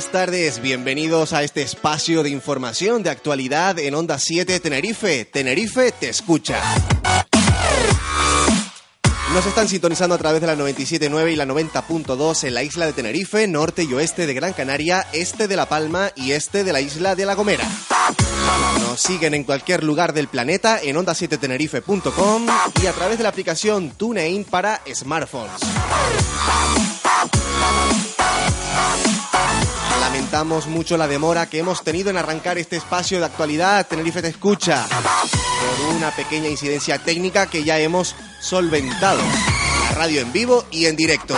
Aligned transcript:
Buenas 0.00 0.12
tardes, 0.12 0.62
bienvenidos 0.62 1.34
a 1.34 1.42
este 1.42 1.60
espacio 1.60 2.22
de 2.22 2.30
información 2.30 3.02
de 3.02 3.10
actualidad 3.10 3.78
en 3.78 3.94
Onda 3.94 4.18
7 4.18 4.58
Tenerife. 4.58 5.26
Tenerife 5.26 5.92
te 5.92 6.08
escucha. 6.08 6.58
Nos 9.34 9.44
están 9.44 9.68
sintonizando 9.68 10.14
a 10.14 10.18
través 10.18 10.40
de 10.40 10.46
la 10.46 10.56
97.9 10.56 11.32
y 11.34 11.36
la 11.36 11.44
90.2 11.44 12.44
en 12.44 12.54
la 12.54 12.62
isla 12.62 12.86
de 12.86 12.94
Tenerife, 12.94 13.46
norte 13.46 13.82
y 13.82 13.92
oeste 13.92 14.26
de 14.26 14.32
Gran 14.32 14.54
Canaria, 14.54 15.06
este 15.12 15.48
de 15.48 15.56
La 15.56 15.68
Palma 15.68 16.12
y 16.16 16.32
este 16.32 16.64
de 16.64 16.72
la 16.72 16.80
isla 16.80 17.14
de 17.14 17.26
La 17.26 17.34
Gomera. 17.34 17.68
Nos 18.80 19.02
siguen 19.02 19.34
en 19.34 19.44
cualquier 19.44 19.84
lugar 19.84 20.14
del 20.14 20.28
planeta 20.28 20.80
en 20.82 20.96
onda7tenerife.com 20.96 22.46
y 22.82 22.86
a 22.86 22.92
través 22.94 23.18
de 23.18 23.24
la 23.24 23.28
aplicación 23.28 23.90
TuneIn 23.90 24.44
para 24.44 24.80
smartphones. 24.94 25.60
Lamentamos 30.30 30.68
mucho 30.68 30.96
la 30.96 31.08
demora 31.08 31.50
que 31.50 31.58
hemos 31.58 31.82
tenido 31.82 32.08
en 32.08 32.16
arrancar 32.16 32.56
este 32.56 32.76
espacio 32.76 33.18
de 33.18 33.26
actualidad. 33.26 33.84
Tenerife 33.88 34.22
te 34.22 34.28
escucha 34.28 34.86
por 34.86 35.96
una 35.96 36.12
pequeña 36.12 36.48
incidencia 36.48 36.98
técnica 37.00 37.46
que 37.46 37.64
ya 37.64 37.80
hemos 37.80 38.14
solventado. 38.40 39.20
La 39.88 39.96
radio 39.96 40.20
en 40.20 40.32
vivo 40.32 40.64
y 40.70 40.86
en 40.86 40.94
directo. 40.94 41.34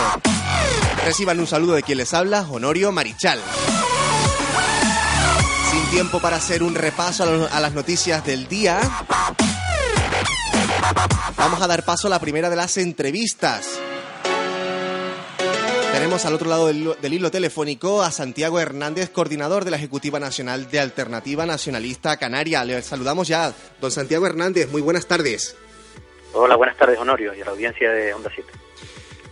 Reciban 1.03 1.39
un 1.39 1.47
saludo 1.47 1.73
de 1.73 1.81
quien 1.81 1.97
les 1.97 2.13
habla, 2.13 2.45
Honorio 2.51 2.91
Marichal. 2.91 3.41
Sin 5.71 5.83
tiempo 5.89 6.19
para 6.19 6.37
hacer 6.37 6.61
un 6.61 6.75
repaso 6.75 7.47
a, 7.51 7.59
las 7.59 7.73
noticias 7.73 8.23
del 8.23 8.47
día, 8.47 8.79
vamos 11.35 11.59
a 11.63 11.65
dar 11.65 11.83
paso 11.83 12.05
a 12.05 12.11
la 12.11 12.19
primera 12.19 12.51
de 12.51 12.57
las 12.57 12.77
entrevistas. 12.77 13.65
Tenemos 16.03 16.25
al 16.25 16.33
otro 16.33 16.49
lado 16.49 16.67
del, 16.67 16.77
hilo- 16.81 16.97
del 17.01 17.13
hilo 17.13 17.31
telefónico 17.31 18.01
a 18.03 18.11
Santiago 18.11 18.59
Hernández, 18.59 19.09
coordinador 19.09 19.63
de 19.63 19.71
la 19.71 19.77
Ejecutiva 19.77 20.19
Nacional 20.19 20.69
de 20.69 20.79
Alternativa 20.81 21.45
Nacionalista 21.45 22.17
Canaria. 22.17 22.65
Le 22.65 22.81
saludamos 22.81 23.29
ya. 23.29 23.53
Don 23.79 23.89
Santiago 23.89 24.25
Hernández, 24.27 24.69
muy 24.69 24.81
buenas 24.81 25.05
tardes. 25.07 25.55
Hola, 26.33 26.57
buenas 26.57 26.75
tardes, 26.77 26.99
Honorio, 26.99 27.33
y 27.33 27.39
a 27.41 27.45
la 27.45 27.51
audiencia 27.51 27.89
de 27.89 28.13
Onda 28.13 28.29
7. 28.35 28.49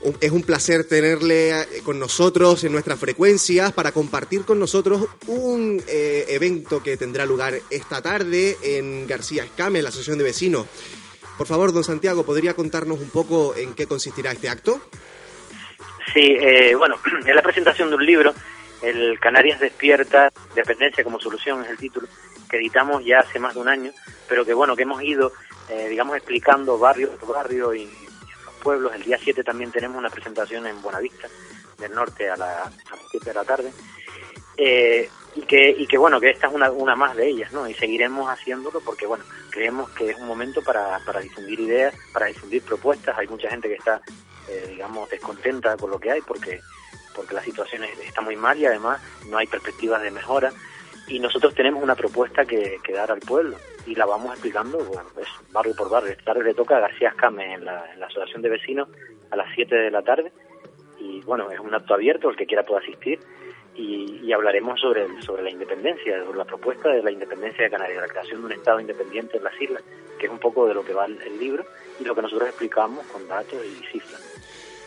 Un- 0.03 0.17
Es 0.22 0.31
un 0.31 0.44
placer 0.44 0.86
tenerle 0.86 1.59
eh, 1.59 1.67
con 1.83 2.00
nosotros 2.00 2.63
en 2.63 2.72
nuestras 2.72 2.97
frecuencias 2.97 3.73
para 3.73 3.91
compartir 3.91 4.45
con 4.45 4.58
nosotros 4.58 5.08
un 5.28 5.83
eh, 5.89 6.25
evento 6.30 6.81
que 6.81 6.95
tendrá 6.95 7.25
lugar 7.25 7.53
esta 7.69 8.02
tarde 8.02 8.58
en 8.63 9.08
García 9.08 9.44
Escame, 9.44 9.80
en 9.80 9.83
la 9.83 9.89
Asociación 9.89 10.19
de 10.19 10.23
Vecinos. 10.23 10.67
Por 11.38 11.47
favor, 11.47 11.73
don 11.73 11.83
Santiago, 11.83 12.23
¿podría 12.25 12.53
contarnos 12.53 13.00
un 13.02 13.09
poco 13.09 13.56
en 13.58 13.73
qué 13.73 13.88
consistirá 13.88 14.31
este 14.31 14.47
acto? 14.47 14.80
Sí, 16.14 16.36
eh, 16.40 16.75
bueno, 16.75 16.96
es 17.25 17.35
la 17.35 17.41
presentación 17.41 17.90
de 17.90 17.96
un 17.96 18.06
libro, 18.06 18.34
el 18.81 19.19
Canarias 19.19 19.59
Despierta, 19.59 20.31
Dependencia 20.56 21.03
como 21.03 21.19
Solución 21.19 21.63
es 21.63 21.69
el 21.69 21.78
título, 21.78 22.08
que 22.50 22.58
editamos 22.58 23.06
ya 23.06 23.19
hace 23.19 23.40
más 23.40 23.53
de 23.53 23.62
un 23.62 23.69
año, 23.69 23.91
pero 24.28 24.44
que 24.46 24.53
bueno, 24.53 24.75
que 24.75 24.84
hemos 24.84 25.02
ido, 25.03 25.31
eh, 25.69 25.88
digamos, 25.90 26.18
explicando 26.18 26.78
barrio 26.78 27.12
por 27.12 27.34
barrio 27.35 27.74
y, 27.74 27.85
los 27.85 28.56
pueblos. 28.62 28.94
El 28.94 29.03
día 29.03 29.18
7 29.22 29.44
también 29.44 29.72
tenemos 29.72 29.97
una 29.97 30.09
presentación 30.09 30.68
en 30.68 30.81
Buenavista, 30.81 31.28
del 31.78 31.94
norte 31.94 32.30
a, 32.30 32.35
la, 32.35 32.64
a 32.64 32.96
las 32.96 33.09
7 33.09 33.25
de 33.25 33.34
la 33.34 33.44
tarde. 33.44 33.72
Eh, 34.58 35.09
y 35.34 35.41
que 35.44 35.69
y 35.69 35.88
que 35.88 35.97
bueno 35.97 36.19
que 36.19 36.30
esta 36.30 36.47
es 36.47 36.53
una, 36.53 36.69
una 36.69 36.94
más 36.94 37.16
de 37.16 37.25
ellas 37.25 37.53
no 37.53 37.66
y 37.66 37.74
seguiremos 37.74 38.30
haciéndolo 38.30 38.81
porque 38.81 39.06
bueno 39.06 39.24
creemos 39.50 39.90
que 39.91 40.09
es 40.09 40.18
un 40.18 40.28
momento 40.28 40.62
para, 40.62 41.00
para 41.06 41.22
difundir 41.22 41.58
ideas 41.62 41.96
para 42.12 42.25
difundir 42.25 42.62
propuestas 42.62 43.18
hay 43.18 43.28
mucha 43.28 43.50
gente 43.50 43.69
que 43.69 43.75
está 43.75 44.02
eh, 44.51 44.67
digamos 44.69 45.09
descontenta 45.09 45.78
con 45.78 45.89
lo 45.89 46.00
que 46.00 46.12
hay 46.12 46.22
porque 46.22 46.59
porque 47.16 47.34
la 47.35 47.44
situación 47.44 47.84
es- 47.84 48.00
está 48.00 48.22
muy 48.22 48.35
mal 48.35 48.57
y 48.57 48.66
además 48.66 49.01
no 49.29 49.38
hay 49.38 49.47
perspectivas 49.47 50.01
de 50.01 50.12
mejora 50.12 50.51
y 51.07 51.19
nosotros 51.19 51.53
tenemos 51.56 51.84
una 51.84 51.95
propuesta 51.95 52.45
que, 52.45 52.79
dar 52.94 53.11
al 53.11 53.19
pueblo 53.19 53.57
y 53.85 53.95
la 53.95 54.06
vamos 54.06 54.31
explicando 54.34 54.78
bueno, 54.79 55.09
pues, 55.13 55.28
barrio 55.51 55.75
por 55.75 55.90
barrio 55.90 56.11
esta 56.11 56.25
tarde 56.34 56.44
le 56.44 56.53
toca 56.53 56.78
a 56.78 56.79
García 56.81 57.09
Escame 57.09 57.53
en 57.53 57.66
la, 57.66 57.84
asociación 58.06 58.41
de 58.41 58.50
vecinos 58.50 58.88
a 59.31 59.35
las 59.35 59.47
7 59.56 59.75
de 59.75 59.91
la 59.91 60.01
tarde 60.03 60.31
y 61.00 61.22
bueno 61.22 61.50
es 61.51 61.59
un 61.59 61.73
acto 61.73 61.94
abierto 61.94 62.29
el 62.29 62.35
que 62.38 62.45
quiera 62.45 62.63
puede 62.63 62.84
asistir 62.84 63.19
y, 63.75 64.19
y 64.23 64.31
hablaremos 64.34 64.79
sobre 64.79 65.07
sobre 65.22 65.44
la 65.44 65.50
independencia, 65.50 66.23
sobre 66.25 66.38
la 66.38 66.45
propuesta 66.45 66.90
de 66.90 67.01
la 67.03 67.11
independencia 67.11 67.63
de 67.63 67.72
Canarias, 67.72 68.01
la 68.01 68.07
creación 68.07 68.41
de 68.41 68.45
un 68.47 68.51
Estado 68.51 68.79
independiente 68.81 69.38
en 69.38 69.44
las 69.45 69.59
islas, 69.61 69.81
que 70.19 70.25
es 70.28 70.31
un 70.31 70.40
poco 70.40 70.67
de 70.67 70.73
lo 70.73 70.84
que 70.84 70.94
va 70.94 71.06
el, 71.06 71.22
el 71.22 71.40
libro 71.40 71.66
y 72.00 72.03
lo 72.03 72.13
que 72.13 72.22
nosotros 72.22 72.50
explicamos 72.50 73.06
con 73.07 73.25
datos 73.29 73.59
y 73.66 73.84
cifras. 73.91 74.31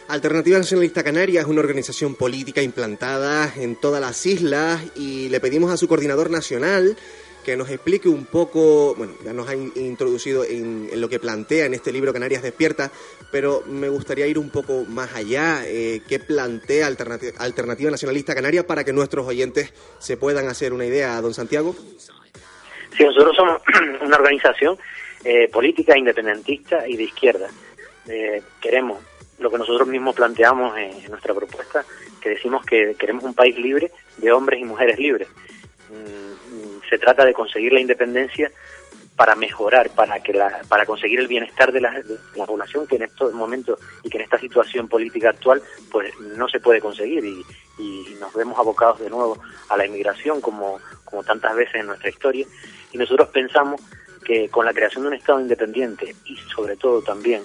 Alternativa 0.09 0.59
Nacionalista 0.59 1.03
Canaria 1.03 1.41
es 1.41 1.47
una 1.47 1.60
organización 1.60 2.15
política 2.15 2.60
implantada 2.62 3.53
en 3.56 3.75
todas 3.76 4.00
las 4.00 4.25
islas 4.26 4.82
y 4.97 5.28
le 5.31 5.41
pedimos 5.41 5.72
a 5.72 5.76
su 5.78 5.88
coordinador 5.88 6.31
nacional 6.31 6.97
que 7.42 7.56
nos 7.56 7.69
explique 7.70 8.09
un 8.09 8.25
poco, 8.26 8.94
bueno, 8.94 9.15
ya 9.25 9.32
nos 9.34 9.48
ha 9.48 9.54
in- 9.54 9.72
introducido 9.76 10.44
en, 10.44 10.88
en 10.91 11.00
lo 11.00 11.09
que 11.10 11.19
plantea 11.19 11.66
en 11.66 11.75
este 11.75 11.92
libro 11.92 12.12
Canarias 12.12 12.42
Despierta, 12.42 12.91
pero 13.31 13.62
me 13.66 13.88
gustaría 13.91 14.26
ir 14.26 14.38
un 14.38 14.48
poco 14.50 14.84
más 14.88 15.15
allá. 15.15 15.62
Eh, 15.66 16.00
¿Qué 16.09 16.19
plantea 16.19 16.88
Alternati- 16.88 17.34
Alternativa 17.38 17.91
Nacionalista 17.91 18.34
Canaria 18.34 18.66
para 18.66 18.82
que 18.84 18.92
nuestros 18.94 19.26
oyentes 19.26 19.72
se 19.98 20.16
puedan 20.16 20.48
hacer 20.48 20.72
una 20.72 20.86
idea, 20.86 21.21
don 21.21 21.34
Santiago? 21.34 21.75
Sí, 22.97 23.04
nosotros 23.04 23.36
somos 23.36 23.60
una 24.03 24.16
organización 24.16 24.78
eh, 25.22 25.48
política 25.48 25.98
independentista 25.98 26.88
y 26.88 26.97
de 26.97 27.03
izquierda. 27.04 27.48
Eh, 28.09 28.42
queremos 28.60 29.03
lo 29.39 29.50
que 29.50 29.59
nosotros 29.59 29.89
mismos 29.89 30.15
planteamos 30.15 30.77
en, 30.77 31.11
nuestra 31.11 31.34
propuesta, 31.34 31.84
que 32.21 32.31
decimos 32.31 32.65
que 32.65 32.95
queremos 32.99 33.25
un 33.25 33.34
país 33.34 33.56
libre 33.59 33.91
de 34.19 34.33
hombres 34.33 34.61
y 34.61 34.65
mujeres 34.65 34.99
libres. 34.99 35.28
Mm, 35.91 36.89
se 36.89 36.99
trata 36.99 37.25
de 37.25 37.34
conseguir 37.34 37.72
la 37.72 37.81
independencia 37.81 38.50
para 39.17 39.37
mejorar, 39.37 39.91
para 39.91 40.21
que 40.21 40.33
la, 40.33 40.62
para 40.69 40.87
conseguir 40.87 41.21
el 41.21 41.28
bienestar 41.28 41.72
de 41.72 41.81
la, 41.81 41.93
de 41.93 42.19
la 42.34 42.47
población 42.47 42.87
que 42.87 42.97
en 42.97 43.03
estos 43.03 43.33
momentos 43.33 43.78
y 44.03 44.11
que 44.11 44.19
en 44.19 44.25
esta 44.25 44.39
situación 44.39 44.89
política 44.89 45.31
actual 45.31 45.62
pues 45.91 46.12
no 46.19 46.49
se 46.49 46.59
puede 46.59 46.81
conseguir 46.81 47.25
y, 47.25 47.45
y 47.78 48.16
nos 48.21 48.33
vemos 48.34 48.59
abocados 48.59 48.99
de 48.99 49.11
nuevo 49.11 49.39
a 49.69 49.77
la 49.77 49.87
inmigración 49.87 50.41
como, 50.41 50.81
como 51.05 51.22
tantas 51.22 51.55
veces 51.55 51.77
en 51.77 51.87
nuestra 51.87 52.11
historia 52.11 52.45
y 52.93 52.99
nosotros 52.99 53.28
pensamos 53.28 53.81
que 54.25 54.49
con 54.49 54.65
la 54.65 54.72
creación 54.72 55.03
de 55.03 55.09
un 55.09 55.15
Estado 55.15 55.41
independiente 55.41 56.16
y 56.25 56.37
sobre 56.55 56.77
todo 56.77 57.03
también 57.03 57.43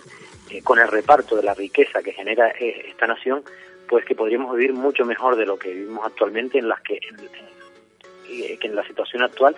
eh, 0.49 0.61
con 0.63 0.79
el 0.79 0.87
reparto 0.87 1.35
de 1.35 1.43
la 1.43 1.53
riqueza 1.53 2.01
que 2.01 2.13
genera 2.13 2.49
eh, 2.59 2.85
esta 2.89 3.07
nación, 3.07 3.43
pues 3.87 4.05
que 4.05 4.15
podríamos 4.15 4.55
vivir 4.55 4.73
mucho 4.73 5.05
mejor 5.05 5.35
de 5.35 5.45
lo 5.45 5.57
que 5.57 5.73
vivimos 5.73 6.05
actualmente 6.05 6.57
en 6.59 6.67
las 6.69 6.81
que 6.81 6.99
en, 7.09 7.19
en- 7.19 7.59
que 8.59 8.67
en 8.67 8.75
la 8.75 8.85
situación 8.85 9.23
actual 9.23 9.55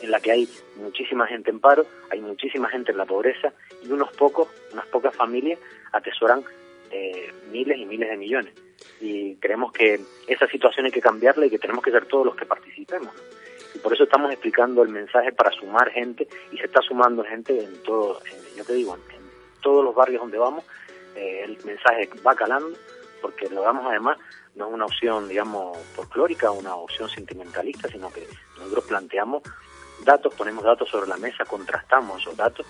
en 0.00 0.10
la 0.10 0.18
que 0.20 0.32
hay 0.32 0.48
muchísima 0.76 1.26
gente 1.26 1.50
en 1.50 1.60
paro, 1.60 1.84
hay 2.10 2.20
muchísima 2.20 2.68
gente 2.70 2.90
en 2.92 2.98
la 2.98 3.04
pobreza 3.04 3.52
y 3.82 3.92
unos 3.92 4.10
pocos, 4.16 4.48
unas 4.72 4.86
pocas 4.86 5.14
familias 5.14 5.58
atesoran 5.92 6.42
eh, 6.90 7.30
miles 7.52 7.78
y 7.78 7.84
miles 7.84 8.08
de 8.08 8.16
millones. 8.16 8.54
Y 9.00 9.34
creemos 9.36 9.72
que 9.72 10.00
esa 10.26 10.46
situación 10.48 10.86
hay 10.86 10.92
que 10.92 11.00
cambiarla 11.00 11.46
y 11.46 11.50
que 11.50 11.58
tenemos 11.58 11.84
que 11.84 11.90
ser 11.90 12.06
todos 12.06 12.24
los 12.26 12.34
que 12.36 12.46
participemos. 12.46 13.12
Y 13.74 13.78
por 13.78 13.92
eso 13.92 14.04
estamos 14.04 14.30
explicando 14.32 14.82
el 14.82 14.88
mensaje 14.88 15.32
para 15.32 15.50
sumar 15.50 15.90
gente 15.90 16.26
y 16.52 16.56
se 16.58 16.64
está 16.66 16.80
sumando 16.82 17.24
gente 17.24 17.62
en 17.62 17.82
todo, 17.82 18.20
yo 18.56 18.64
te 18.64 18.72
digo, 18.74 18.94
en 18.94 19.02
todos 19.64 19.84
los 19.84 19.94
barrios 19.94 20.20
donde 20.20 20.38
vamos, 20.38 20.64
eh, 21.16 21.42
el 21.44 21.58
mensaje 21.64 22.08
va 22.24 22.36
calando 22.36 22.76
porque 23.20 23.48
lo 23.48 23.62
damos 23.62 23.86
además 23.86 24.18
no 24.54 24.68
es 24.68 24.74
una 24.74 24.84
opción, 24.84 25.28
digamos, 25.28 25.76
folclórica, 25.96 26.50
una 26.50 26.76
opción 26.76 27.08
sentimentalista, 27.08 27.88
sino 27.88 28.12
que 28.12 28.24
nosotros 28.58 28.84
planteamos 28.84 29.42
datos, 30.04 30.32
ponemos 30.34 30.62
datos 30.62 30.88
sobre 30.88 31.08
la 31.08 31.16
mesa, 31.16 31.44
contrastamos 31.44 32.20
esos 32.20 32.36
datos 32.36 32.64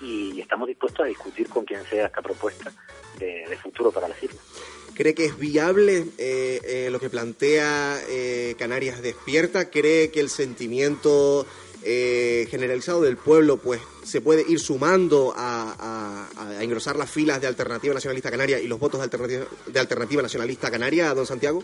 y 0.00 0.38
estamos 0.40 0.68
dispuestos 0.68 1.04
a 1.04 1.08
discutir 1.08 1.48
con 1.48 1.64
quien 1.64 1.84
sea 1.84 2.06
esta 2.06 2.20
propuesta 2.20 2.72
de, 3.18 3.56
futuro 3.62 3.90
para 3.90 4.08
las 4.08 4.22
islas. 4.22 4.40
¿Cree 4.94 5.14
que 5.14 5.26
es 5.26 5.38
viable 5.38 6.06
eh, 6.18 6.60
eh, 6.64 6.88
lo 6.90 6.98
que 7.00 7.08
plantea 7.08 7.98
eh, 8.08 8.54
Canarias 8.58 9.00
Despierta? 9.00 9.70
¿Cree 9.70 10.10
que 10.10 10.20
el 10.20 10.28
sentimiento 10.28 11.46
eh, 11.82 12.46
generalizado 12.50 13.00
del 13.00 13.16
pueblo, 13.16 13.56
pues 13.56 13.80
se 14.10 14.20
puede 14.20 14.44
ir 14.48 14.58
sumando 14.58 15.32
a, 15.36 16.26
engrosar 16.60 16.96
las 16.96 17.08
filas 17.08 17.40
de 17.40 17.46
Alternativa 17.46 17.94
Nacionalista 17.94 18.28
Canaria 18.28 18.58
y 18.58 18.66
los 18.66 18.80
votos 18.80 18.98
de 18.98 19.04
Alternativa, 19.04 19.44
de 19.66 19.80
Alternativa 19.80 20.20
Nacionalista 20.20 20.68
Canaria, 20.68 21.14
don 21.14 21.26
Santiago? 21.26 21.62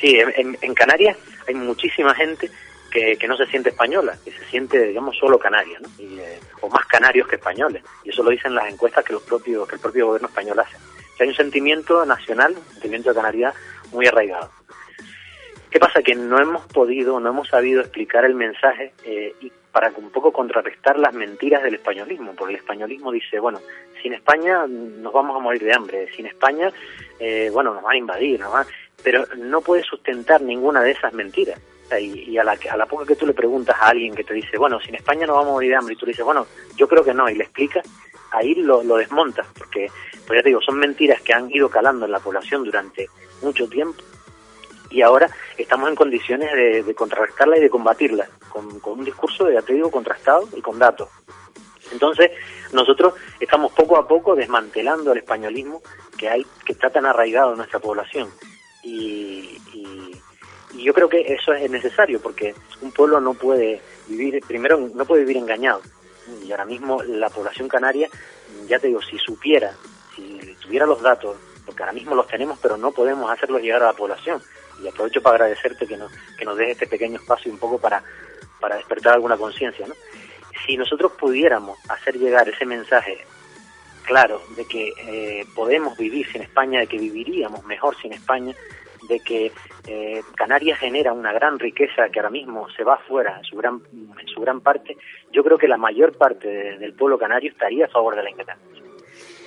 Sí, 0.00 0.18
en, 0.18 0.74
Canarias 0.74 1.16
hay 1.46 1.54
muchísima 1.54 2.12
gente 2.14 2.50
que, 2.90 3.28
no 3.28 3.36
se 3.36 3.46
siente 3.46 3.68
española, 3.68 4.18
que 4.24 4.32
se 4.32 4.44
siente, 4.46 4.88
digamos, 4.88 5.16
solo 5.16 5.38
canaria, 5.38 5.78
¿no? 5.78 5.88
Eh, 5.98 6.40
o 6.62 6.68
más 6.68 6.86
canarios 6.86 7.28
que 7.28 7.36
españoles. 7.36 7.82
Y 8.02 8.10
eso 8.10 8.22
lo 8.22 8.30
dicen 8.30 8.54
las 8.54 8.68
encuestas 8.68 9.04
que, 9.04 9.12
los 9.12 9.22
propios, 9.22 9.68
que 9.68 9.76
el 9.76 9.80
propio 9.80 10.06
gobierno 10.06 10.28
español 10.28 10.58
hace. 10.58 10.76
hay 11.20 11.28
un 11.28 11.34
sentimiento 11.34 12.04
nacional, 12.04 12.56
un 12.56 12.72
sentimiento 12.72 13.10
de 13.10 13.14
canaridad 13.14 13.54
muy 13.92 14.06
arraigado. 14.06 14.50
¿Qué 15.70 15.78
pasa? 15.78 16.02
Que 16.02 16.14
no 16.14 16.40
hemos 16.40 16.66
podido, 16.66 17.20
no 17.20 17.28
hemos 17.28 17.48
sabido 17.48 17.80
explicar 17.80 18.24
el 18.24 18.34
mensaje 18.34 18.92
eh, 19.04 19.34
y 19.40 19.52
para 19.76 19.92
un 19.94 20.08
poco 20.08 20.32
contrarrestar 20.32 20.98
las 20.98 21.12
mentiras 21.12 21.62
del 21.62 21.74
españolismo, 21.74 22.32
porque 22.34 22.54
el 22.54 22.60
españolismo 22.60 23.12
dice, 23.12 23.38
bueno, 23.38 23.60
sin 24.02 24.14
España 24.14 24.66
nos 24.66 25.12
vamos 25.12 25.36
a 25.36 25.38
morir 25.38 25.62
de 25.62 25.74
hambre, 25.74 26.08
sin 26.16 26.24
España, 26.24 26.72
eh, 27.18 27.50
bueno, 27.52 27.74
nos 27.74 27.82
van 27.82 27.92
a 27.92 27.98
invadir, 27.98 28.40
van... 28.40 28.66
pero 29.04 29.26
no 29.36 29.60
puede 29.60 29.82
sustentar 29.82 30.40
ninguna 30.40 30.80
de 30.80 30.92
esas 30.92 31.12
mentiras. 31.12 31.60
y, 32.00 32.38
a, 32.38 32.42
la, 32.42 32.56
a 32.70 32.76
la 32.78 32.86
poca 32.86 33.04
que 33.04 33.16
tú 33.16 33.26
le 33.26 33.34
preguntas 33.34 33.76
a 33.78 33.88
alguien 33.88 34.14
que 34.14 34.24
te 34.24 34.32
dice, 34.32 34.56
bueno, 34.56 34.80
sin 34.80 34.94
España 34.94 35.26
no 35.26 35.34
vamos 35.34 35.50
a 35.50 35.52
morir 35.52 35.68
de 35.68 35.76
hambre, 35.76 35.92
y 35.92 35.98
tú 35.98 36.06
le 36.06 36.12
dices, 36.12 36.24
bueno, 36.24 36.46
yo 36.74 36.88
creo 36.88 37.04
que 37.04 37.12
no, 37.12 37.28
y 37.28 37.34
le 37.34 37.44
explicas, 37.44 37.86
ahí 38.32 38.54
lo, 38.54 38.82
lo 38.82 38.96
porque, 39.58 39.88
pues 40.26 40.38
ya 40.38 40.42
te 40.42 40.48
digo, 40.48 40.62
son 40.62 40.78
mentiras 40.78 41.20
que 41.20 41.34
han 41.34 41.50
ido 41.50 41.68
calando 41.68 42.06
en 42.06 42.12
la 42.12 42.20
población 42.20 42.64
durante 42.64 43.10
mucho 43.42 43.68
tiempo 43.68 44.02
y 44.90 45.02
ahora 45.02 45.28
estamos 45.58 45.88
en 45.88 45.94
condiciones 45.94 46.50
de, 46.86 46.94
contrarrestarla 46.94 47.58
y 47.58 47.60
de 47.60 47.70
combatirla 47.70 48.28
con, 48.80 48.98
un 48.98 49.04
discurso, 49.04 49.44
de 49.44 49.60
te 49.62 49.74
digo, 49.74 49.90
contrastado 49.90 50.48
y 50.56 50.60
con 50.60 50.78
datos. 50.78 51.08
Entonces, 51.92 52.30
nosotros 52.72 53.14
estamos 53.38 53.72
poco 53.72 53.96
a 53.96 54.08
poco 54.08 54.34
desmantelando 54.34 55.12
el 55.12 55.18
españolismo 55.18 55.82
que 56.18 56.28
hay, 56.28 56.46
que 56.64 56.72
está 56.72 56.90
tan 56.90 57.06
arraigado 57.06 57.52
en 57.52 57.58
nuestra 57.58 57.78
población. 57.78 58.28
Y, 58.82 59.58
yo 60.74 60.92
creo 60.92 61.08
que 61.08 61.20
eso 61.32 61.54
es 61.54 61.70
necesario 61.70 62.20
porque 62.20 62.54
un 62.82 62.92
pueblo 62.92 63.18
no 63.18 63.32
puede 63.32 63.80
vivir, 64.08 64.40
primero, 64.46 64.76
no 64.76 65.06
puede 65.06 65.22
vivir 65.22 65.38
engañado. 65.38 65.80
Y 66.44 66.50
ahora 66.50 66.66
mismo 66.66 67.02
la 67.02 67.30
población 67.30 67.66
canaria, 67.66 68.10
ya 68.68 68.78
te 68.78 68.88
digo, 68.88 69.00
si 69.00 69.16
supiera, 69.18 69.74
si 70.14 70.38
tuviera 70.60 70.84
los 70.84 71.00
datos, 71.00 71.34
porque 71.64 71.82
ahora 71.82 71.94
mismo 71.94 72.14
los 72.14 72.28
tenemos, 72.28 72.58
pero 72.60 72.76
no 72.76 72.92
podemos 72.92 73.30
hacerlos 73.30 73.62
llegar 73.62 73.82
a 73.82 73.86
la 73.86 73.92
población 73.94 74.42
y 74.82 74.88
aprovecho 74.88 75.22
para 75.22 75.36
agradecerte 75.36 75.86
que 75.86 75.96
nos, 75.96 76.12
que 76.38 76.44
nos 76.44 76.56
des 76.56 76.70
este 76.70 76.86
pequeño 76.86 77.18
espacio 77.18 77.50
un 77.50 77.58
poco 77.58 77.78
para, 77.78 78.02
para 78.60 78.76
despertar 78.76 79.14
alguna 79.14 79.36
conciencia. 79.36 79.86
¿no? 79.86 79.94
Si 80.66 80.76
nosotros 80.76 81.12
pudiéramos 81.12 81.78
hacer 81.90 82.16
llegar 82.16 82.48
ese 82.48 82.66
mensaje 82.66 83.18
claro 84.04 84.40
de 84.56 84.64
que 84.64 84.92
eh, 85.06 85.44
podemos 85.54 85.96
vivir 85.96 86.26
sin 86.30 86.42
España, 86.42 86.80
de 86.80 86.86
que 86.86 86.98
viviríamos 86.98 87.64
mejor 87.64 87.96
sin 88.00 88.12
España, 88.12 88.54
de 89.08 89.20
que 89.20 89.52
eh, 89.86 90.22
Canarias 90.34 90.78
genera 90.78 91.12
una 91.12 91.32
gran 91.32 91.58
riqueza 91.58 92.08
que 92.08 92.18
ahora 92.18 92.30
mismo 92.30 92.68
se 92.70 92.84
va 92.84 92.98
fuera 92.98 93.38
en 93.38 93.44
su 93.44 93.56
gran, 93.56 93.82
en 93.92 94.28
su 94.28 94.40
gran 94.40 94.60
parte, 94.60 94.96
yo 95.32 95.44
creo 95.44 95.58
que 95.58 95.68
la 95.68 95.76
mayor 95.76 96.16
parte 96.16 96.48
del 96.78 96.94
pueblo 96.94 97.18
canario 97.18 97.50
estaría 97.50 97.86
a 97.86 97.88
favor 97.88 98.16
de 98.16 98.22
la 98.22 98.30
independencia 98.30 98.75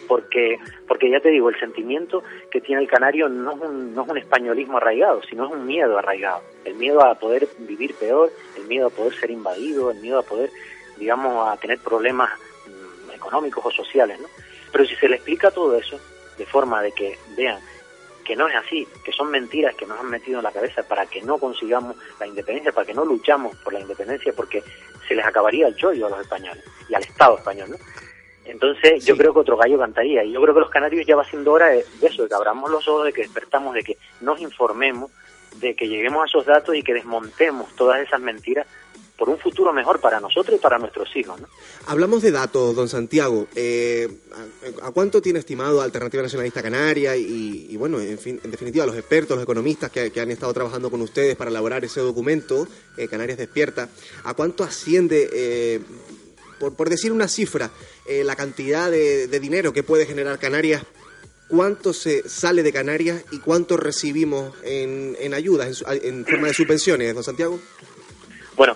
porque, 0.09 0.59
porque 0.87 1.09
ya 1.09 1.19
te 1.19 1.29
digo, 1.29 1.49
el 1.49 1.59
sentimiento 1.59 2.23
que 2.49 2.59
tiene 2.59 2.81
el 2.81 2.87
canario 2.89 3.29
no 3.29 3.53
es, 3.53 3.61
un, 3.61 3.93
no 3.93 4.03
es 4.03 4.09
un 4.09 4.17
españolismo 4.17 4.77
arraigado, 4.77 5.21
sino 5.29 5.45
es 5.45 5.51
un 5.51 5.67
miedo 5.67 5.99
arraigado. 5.99 6.41
El 6.65 6.73
miedo 6.75 7.05
a 7.05 7.13
poder 7.13 7.47
vivir 7.59 7.93
peor, 7.93 8.31
el 8.57 8.65
miedo 8.65 8.87
a 8.87 8.89
poder 8.89 9.13
ser 9.13 9.29
invadido, 9.29 9.91
el 9.91 9.99
miedo 9.99 10.17
a 10.17 10.23
poder, 10.23 10.49
digamos, 10.97 11.47
a 11.47 11.55
tener 11.57 11.77
problemas 11.77 12.31
mm, 12.65 13.11
económicos 13.11 13.63
o 13.63 13.71
sociales, 13.71 14.19
¿no? 14.19 14.27
Pero 14.71 14.83
si 14.83 14.95
se 14.95 15.07
le 15.07 15.17
explica 15.17 15.51
todo 15.51 15.77
eso 15.77 15.99
de 16.39 16.45
forma 16.47 16.81
de 16.81 16.91
que 16.91 17.15
vean 17.37 17.59
que 18.25 18.35
no 18.35 18.47
es 18.47 18.55
así, 18.55 18.87
que 19.03 19.11
son 19.11 19.29
mentiras 19.29 19.75
que 19.75 19.85
nos 19.85 19.99
han 19.99 20.09
metido 20.09 20.39
en 20.39 20.43
la 20.43 20.51
cabeza 20.51 20.83
para 20.83 21.05
que 21.05 21.21
no 21.21 21.37
consigamos 21.37 21.95
la 22.19 22.27
independencia, 22.27 22.71
para 22.71 22.85
que 22.85 22.93
no 22.93 23.05
luchamos 23.05 23.55
por 23.57 23.73
la 23.73 23.79
independencia, 23.79 24.33
porque 24.33 24.63
se 25.07 25.15
les 25.15 25.25
acabaría 25.25 25.67
el 25.67 25.75
chollo 25.75 26.07
a 26.07 26.09
los 26.11 26.21
españoles 26.21 26.63
y 26.87 26.95
al 26.95 27.03
Estado 27.03 27.37
español, 27.37 27.71
¿no? 27.71 27.77
Entonces 28.49 29.05
yo 29.05 29.15
creo 29.15 29.33
que 29.33 29.39
otro 29.39 29.57
gallo 29.57 29.77
cantaría. 29.77 30.23
Y 30.23 30.31
yo 30.31 30.41
creo 30.41 30.53
que 30.53 30.61
los 30.61 30.69
canarios 30.69 31.05
ya 31.05 31.15
va 31.15 31.23
siendo 31.23 31.51
hora 31.51 31.67
de, 31.67 31.85
eso, 32.01 32.23
de 32.23 32.29
que 32.29 32.35
abramos 32.35 32.69
los 32.69 32.87
ojos, 32.87 33.05
de 33.05 33.13
que 33.13 33.21
despertamos, 33.21 33.73
de 33.73 33.83
que 33.83 33.97
nos 34.21 34.39
informemos, 34.41 35.11
de 35.59 35.75
que 35.75 35.87
lleguemos 35.87 36.23
a 36.23 36.25
esos 36.25 36.45
datos 36.45 36.75
y 36.75 36.83
que 36.83 36.93
desmontemos 36.93 37.75
todas 37.75 38.01
esas 38.01 38.19
mentiras 38.19 38.65
por 39.19 39.27
un 39.29 39.37
futuro 39.37 39.73
mejor 39.73 39.99
para 39.99 40.21
nosotros 40.21 40.57
y 40.57 40.61
para 40.61 40.79
nuestros 40.79 41.13
hijos. 41.15 41.39
¿no? 41.41 41.47
Hablamos 41.87 42.21
de 42.21 42.31
datos, 42.31 42.73
don 42.73 42.87
Santiago. 42.87 43.47
Eh, 43.53 44.07
¿a, 44.81 44.91
cuánto 44.91 45.21
tiene 45.21 45.39
estimado 45.39 45.81
Alternativa 45.81 46.23
Nacionalista 46.23 46.63
Canaria? 46.63 47.17
Y, 47.17 47.75
bueno, 47.75 47.99
en, 47.99 48.17
fin, 48.17 48.39
en 48.41 48.49
definitiva, 48.49 48.85
los 48.85 48.95
expertos, 48.95 49.35
los 49.35 49.43
economistas 49.43 49.91
que, 49.91 50.11
han 50.19 50.31
estado 50.31 50.53
trabajando 50.53 50.89
con 50.89 51.01
ustedes 51.01 51.35
para 51.35 51.51
elaborar 51.51 51.83
ese 51.83 51.99
documento, 51.99 52.65
eh, 52.95 53.09
Canarias 53.09 53.37
Despierta, 53.37 53.89
¿a 54.23 54.33
cuánto 54.33 54.63
asciende 54.63 55.29
eh, 55.33 55.81
por, 56.59 56.89
decir 56.89 57.11
una 57.11 57.27
cifra, 57.27 57.69
eh, 58.07 58.23
la 58.23 58.35
cantidad 58.35 58.91
de, 58.91 59.27
dinero 59.39 59.73
que 59.73 59.83
puede 59.83 60.05
generar 60.05 60.39
Canarias, 60.39 60.85
cuánto 61.47 61.93
se 61.93 62.27
sale 62.27 62.63
de 62.63 62.73
Canarias 62.73 63.25
y 63.31 63.39
cuánto 63.39 63.77
recibimos 63.77 64.53
en, 64.63 65.15
en 65.19 65.33
ayudas, 65.33 65.83
en, 66.03 66.25
forma 66.25 66.47
de 66.47 66.53
subvenciones, 66.53 67.13
don 67.13 67.23
Santiago? 67.23 67.59
Bueno, 68.55 68.75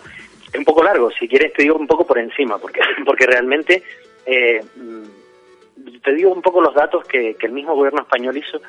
es 0.51 0.57
un 0.57 0.65
poco 0.65 0.83
largo, 0.83 1.11
si 1.11 1.27
quieres 1.27 1.53
te 1.53 1.63
digo 1.63 1.75
un 1.75 1.87
poco 1.87 2.05
por 2.05 2.17
encima, 2.17 2.57
porque, 2.57 2.81
porque 3.05 3.25
realmente 3.25 3.83
eh, 4.25 4.61
te 6.03 6.13
digo 6.13 6.31
un 6.31 6.41
poco 6.41 6.61
los 6.61 6.73
datos 6.73 7.05
que, 7.05 7.35
que 7.35 7.47
el 7.47 7.53
mismo 7.53 7.75
gobierno 7.75 8.01
español 8.01 8.37
hizo 8.37 8.61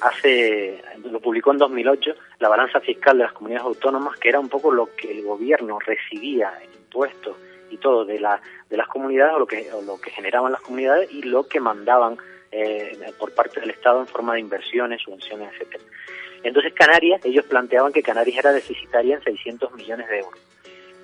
hace, 0.00 0.82
lo 1.10 1.20
publicó 1.20 1.52
en 1.52 1.58
2008, 1.58 2.14
la 2.40 2.48
balanza 2.48 2.80
fiscal 2.80 3.18
de 3.18 3.24
las 3.24 3.32
comunidades 3.32 3.66
autónomas, 3.66 4.18
que 4.18 4.28
era 4.28 4.40
un 4.40 4.48
poco 4.48 4.70
lo 4.70 4.90
que 4.94 5.10
el 5.10 5.22
gobierno 5.24 5.78
recibía 5.78 6.52
en 6.62 6.72
impuestos 6.72 7.36
y 7.70 7.78
todo 7.78 8.04
de, 8.04 8.20
la, 8.20 8.40
de 8.68 8.76
las 8.76 8.88
comunidades 8.88 9.34
o 9.34 9.38
lo, 9.38 9.46
que, 9.46 9.70
lo 9.84 10.00
que 10.00 10.10
generaban 10.10 10.52
las 10.52 10.60
comunidades 10.60 11.10
y 11.12 11.22
lo 11.22 11.48
que 11.48 11.60
mandaban 11.60 12.16
eh, 12.52 12.96
por 13.18 13.32
parte 13.34 13.60
del 13.60 13.70
Estado 13.70 14.00
en 14.00 14.06
forma 14.06 14.34
de 14.34 14.40
inversiones, 14.40 15.02
subvenciones, 15.02 15.52
etcétera. 15.52 15.84
Entonces 16.42 16.72
Canarias, 16.74 17.20
ellos 17.24 17.44
planteaban 17.46 17.92
que 17.92 18.02
Canarias 18.02 18.38
era 18.38 18.52
deficitaria 18.52 19.16
en 19.16 19.22
600 19.22 19.72
millones 19.74 20.08
de 20.08 20.20
euros, 20.20 20.38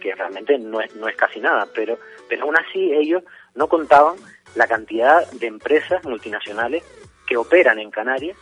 que 0.01 0.15
realmente 0.15 0.59
no 0.59 0.81
es, 0.81 0.95
no 0.95 1.09
es 1.09 1.17
casi 1.17 1.41
nada, 1.41 1.67
pero, 1.75 1.99
pero 2.29 2.45
aún 2.45 2.57
así 2.57 2.93
ellos 2.93 3.25
no 3.55 3.69
contaban 3.69 4.17
la 4.55 4.67
cantidad 4.67 5.29
de 5.33 5.47
empresas 5.47 6.05
multinacionales 6.05 6.85
que 7.27 7.37
operan 7.37 7.79
en 7.79 7.91
Canarias 7.91 8.37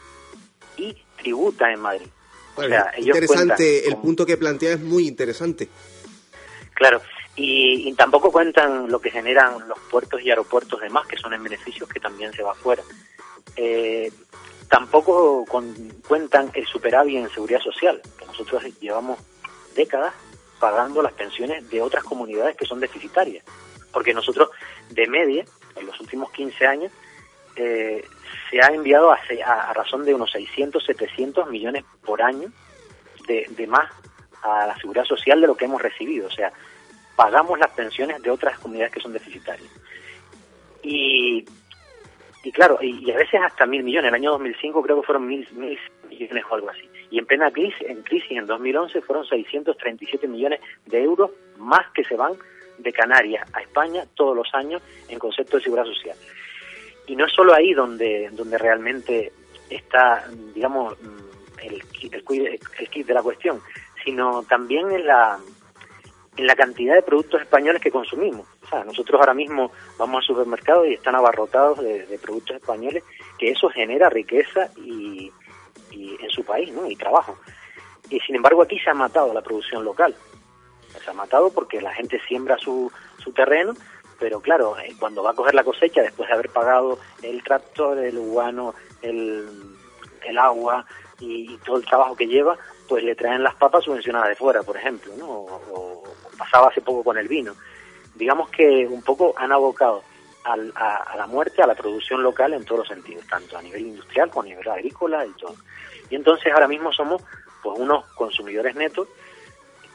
y 0.76 0.96
tributan 1.16 1.72
en 1.72 1.80
Madrid. 1.80 2.08
o 2.56 2.62
sea, 2.62 2.90
ellos 2.96 3.16
interesante, 3.16 3.88
el 3.88 3.96
punto 3.96 4.26
que 4.26 4.36
plantea 4.36 4.74
es 4.74 4.80
muy 4.80 5.06
interesante. 5.06 5.68
Claro, 6.80 7.02
y, 7.36 7.92
tampoco 7.92 8.32
cuentan 8.32 8.90
lo 8.90 9.02
que 9.02 9.10
generan 9.10 9.68
los 9.68 9.78
puertos 9.90 10.22
y 10.22 10.30
aeropuertos 10.30 10.80
demás, 10.80 11.06
que 11.06 11.18
son 11.18 11.34
en 11.34 11.42
beneficios 11.42 11.86
que 11.86 12.00
también 12.00 12.32
se 12.32 12.42
va 12.42 12.52
afuera. 12.52 12.82
Eh, 13.54 14.10
tampoco 14.66 15.44
cuentan 16.08 16.50
el 16.54 16.64
superávit 16.64 17.18
en 17.18 17.28
seguridad 17.28 17.60
social, 17.60 18.00
que 18.18 18.24
nosotros 18.24 18.64
llevamos 18.80 19.18
décadas 19.74 20.14
pagando 20.58 21.02
las 21.02 21.12
pensiones 21.12 21.68
de 21.68 21.82
otras 21.82 22.02
comunidades 22.02 22.56
que 22.56 22.64
son 22.64 22.80
deficitarias. 22.80 23.44
Porque 23.92 24.14
nosotros, 24.14 24.48
de 24.88 25.06
media, 25.06 25.44
en 25.76 25.84
los 25.84 26.00
últimos 26.00 26.30
15 26.30 26.66
años, 26.66 26.92
eh, 27.56 28.02
se 28.50 28.62
ha 28.62 28.68
enviado 28.68 29.12
a, 29.12 29.18
a, 29.44 29.74
razón 29.74 30.06
de 30.06 30.14
unos 30.14 30.30
600, 30.30 30.82
700 30.82 31.46
millones 31.50 31.84
por 32.06 32.22
año 32.22 32.50
de, 33.26 33.46
de 33.50 33.66
más 33.66 33.92
a 34.42 34.66
la 34.66 34.76
seguridad 34.78 35.04
social 35.04 35.42
de 35.42 35.46
lo 35.46 35.54
que 35.54 35.66
hemos 35.66 35.82
recibido. 35.82 36.26
O 36.26 36.30
sea, 36.30 36.50
pagamos 37.20 37.58
las 37.58 37.70
pensiones 37.72 38.22
de 38.22 38.30
otras 38.30 38.58
comunidades 38.60 38.94
que 38.94 39.00
son 39.00 39.12
deficitarias. 39.12 39.70
Y, 40.82 41.44
y 42.42 42.50
claro, 42.50 42.78
y, 42.80 43.10
a 43.10 43.16
veces 43.18 43.42
hasta 43.44 43.66
mil 43.66 43.82
millones. 43.82 44.08
En 44.08 44.14
el 44.14 44.22
año 44.22 44.30
2005 44.30 44.80
creo 44.80 45.00
que 45.02 45.06
fueron 45.06 45.26
mil, 45.26 45.46
mil 45.52 45.78
millones 46.08 46.44
o 46.48 46.54
algo 46.54 46.70
así. 46.70 46.88
Y 47.10 47.18
en 47.18 47.26
plena 47.26 47.50
crisis, 47.50 47.76
en 47.82 48.00
crisis 48.04 48.30
en 48.38 48.46
2011 48.46 49.02
fueron 49.02 49.26
637 49.26 50.26
millones 50.28 50.60
de 50.86 51.02
euros 51.02 51.30
más 51.58 51.90
que 51.92 52.04
se 52.04 52.16
van 52.16 52.32
de 52.78 52.90
Canarias 52.90 53.46
a 53.52 53.60
España 53.60 54.06
todos 54.14 54.34
los 54.34 54.48
años 54.54 54.80
en 55.10 55.18
concepto 55.18 55.58
de 55.58 55.64
seguridad 55.64 55.84
social. 55.84 56.16
Y 57.06 57.16
no 57.16 57.26
es 57.26 57.32
solo 57.34 57.52
ahí 57.52 57.74
donde, 57.74 58.30
donde 58.32 58.56
realmente 58.56 59.30
está, 59.68 60.24
digamos, 60.54 60.96
el, 61.62 61.74
el, 61.74 62.60
el 62.78 62.88
kit 62.88 63.06
de 63.06 63.12
la 63.12 63.22
cuestión, 63.22 63.60
sino 64.02 64.42
también 64.44 64.90
en 64.90 65.06
la, 65.06 65.38
en 66.40 66.46
la 66.46 66.56
cantidad 66.56 66.94
de 66.94 67.02
productos 67.02 67.42
españoles 67.42 67.82
que 67.82 67.90
consumimos. 67.90 68.46
O 68.62 68.66
sea, 68.66 68.82
nosotros 68.82 69.20
ahora 69.20 69.34
mismo 69.34 69.70
vamos 69.98 70.20
al 70.20 70.26
supermercado 70.26 70.86
y 70.86 70.94
están 70.94 71.14
abarrotados 71.14 71.80
de, 71.80 72.18
productos 72.22 72.56
españoles, 72.56 73.04
que 73.38 73.50
eso 73.50 73.68
genera 73.68 74.08
riqueza 74.08 74.70
y, 74.76 75.30
en 75.92 76.30
su 76.30 76.42
país, 76.42 76.72
¿no? 76.72 76.86
Y 76.86 76.96
trabajo. 76.96 77.36
Y 78.08 78.20
sin 78.20 78.36
embargo 78.36 78.62
aquí 78.62 78.78
se 78.78 78.88
ha 78.88 78.94
matado 78.94 79.34
la 79.34 79.42
producción 79.42 79.84
local. 79.84 80.14
se 81.04 81.10
ha 81.10 81.12
matado 81.12 81.50
porque 81.50 81.82
la 81.82 81.92
gente 81.92 82.18
siembra 82.26 82.56
su, 82.56 82.90
su 83.18 83.32
terreno, 83.32 83.74
pero 84.18 84.40
claro, 84.40 84.78
eh, 84.78 84.94
cuando 84.98 85.22
va 85.22 85.32
a 85.32 85.34
coger 85.34 85.54
la 85.54 85.64
cosecha, 85.64 86.00
después 86.00 86.26
de 86.26 86.34
haber 86.34 86.48
pagado 86.48 86.98
el 87.22 87.44
tractor, 87.44 87.98
el 87.98 88.18
guano, 88.18 88.74
el, 89.02 89.46
el 90.24 90.38
agua 90.38 90.86
y, 91.20 91.58
todo 91.58 91.76
el 91.76 91.84
trabajo 91.84 92.16
que 92.16 92.26
lleva, 92.26 92.56
pues 92.88 93.04
le 93.04 93.14
traen 93.14 93.42
las 93.42 93.54
papas 93.54 93.84
subvencionadas 93.84 94.30
de 94.30 94.36
fuera, 94.36 94.62
por 94.62 94.76
ejemplo, 94.76 95.12
¿no? 95.16 95.28
O, 95.28 95.89
pasaba 96.40 96.68
hace 96.68 96.80
poco 96.80 97.04
con 97.04 97.18
el 97.18 97.28
vino. 97.28 97.54
Digamos 98.14 98.50
que 98.50 98.86
un 98.88 99.02
poco 99.02 99.34
han 99.36 99.52
abocado 99.52 100.02
al, 100.44 100.72
a, 100.74 100.96
a, 100.96 101.16
la 101.16 101.26
muerte 101.26 101.62
a 101.62 101.66
la 101.66 101.74
producción 101.74 102.22
local 102.22 102.54
en 102.54 102.64
todos 102.64 102.80
los 102.80 102.88
sentidos, 102.88 103.26
tanto 103.28 103.58
a 103.58 103.62
nivel 103.62 103.82
industrial 103.82 104.30
como 104.30 104.42
a 104.42 104.46
nivel 104.46 104.68
agrícola 104.68 105.26
y 105.26 105.32
todo. 105.32 105.54
Y 106.08 106.16
entonces 106.16 106.52
ahora 106.52 106.66
mismo 106.66 106.92
somos 106.92 107.22
pues 107.62 107.78
unos 107.78 108.06
consumidores 108.14 108.74
netos 108.74 109.06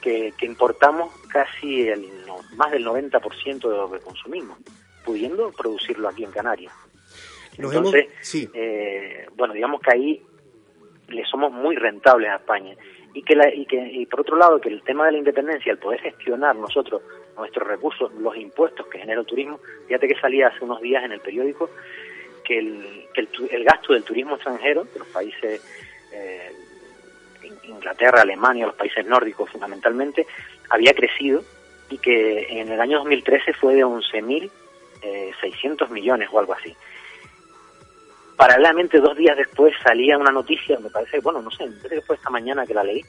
que, 0.02 0.34
importamos 0.42 1.12
casi 1.30 1.88
el, 1.88 2.08
más 2.56 2.72
del 2.72 2.86
90% 2.86 3.70
de 3.70 3.76
lo 3.76 3.92
que 3.92 4.00
consumimos, 4.00 4.58
pudiendo 5.04 5.52
producirlo 5.52 6.10
aquí 6.10 6.24
en 6.24 6.32
Canarias. 6.32 6.72
Entonces, 7.58 8.08
eh, 8.54 9.28
bueno, 9.36 9.56
digamos 9.56 9.82
que 9.82 9.92
ahí 9.92 10.24
le 11.08 11.26
somos 11.26 11.52
muy 11.52 11.76
rentables 11.76 12.30
a 12.30 12.36
España. 12.36 12.76
Y 13.16 13.24
que, 13.24 13.36
la, 13.36 13.52
y 13.52 13.66
que 13.66 13.78
y 13.78 14.06
por 14.06 14.22
otro 14.22 14.36
lado, 14.36 14.60
que 14.60 14.70
el 14.70 14.84
tema 14.84 15.06
de 15.06 15.14
la 15.14 15.18
independencia, 15.18 15.72
el 15.72 15.80
poder 15.80 16.02
gestionar 16.02 16.56
nosotros 16.56 17.02
nuestros 17.38 17.68
recursos, 17.68 18.14
los 18.16 18.36
impuestos 18.36 18.86
que 18.88 19.00
genera 19.00 19.22
el 19.22 19.26
turismo, 19.26 19.60
fíjate 19.88 20.08
que 20.08 20.20
salía 20.20 20.48
hace 20.48 20.64
unos 20.64 20.82
días 20.82 21.04
en 21.04 21.14
el 21.14 21.22
periódico 21.22 21.70
que 22.44 22.60
el, 22.60 23.08
que 23.14 23.28
el, 23.56 23.64
gasto 23.64 23.94
del 23.94 24.04
turismo 24.04 24.36
extranjero 24.36 24.84
de 24.84 25.00
los 25.00 25.08
países 25.08 25.62
eh, 26.14 26.52
Inglaterra, 27.64 28.22
Alemania, 28.22 28.68
los 28.68 28.76
países 28.76 29.06
nórdicos 29.06 29.50
fundamentalmente, 29.50 30.28
había 30.70 30.94
crecido 30.94 31.44
y 31.90 31.98
que 31.98 32.62
en 32.62 32.72
el 32.72 32.80
año 32.80 33.00
2013 33.00 33.54
fue 33.54 33.76
de 33.76 33.86
11.600 33.86 34.50
eh, 35.04 35.92
millones 35.92 36.30
o 36.32 36.40
algo 36.40 36.54
así. 36.54 36.76
Paralelamente, 38.38 39.00
dos 39.00 39.16
días 39.18 39.38
después 39.38 39.74
salía 39.82 40.18
una 40.18 40.32
noticia, 40.32 40.78
me 40.80 40.90
parece, 40.90 41.20
bueno, 41.20 41.42
no 41.42 41.52
sé, 41.52 41.66
creo 41.82 42.02
que 42.02 42.06
fue 42.06 42.16
esta 42.18 42.30
mañana 42.30 42.66
que 42.66 42.74
la 42.74 42.84
leí, 42.84 43.02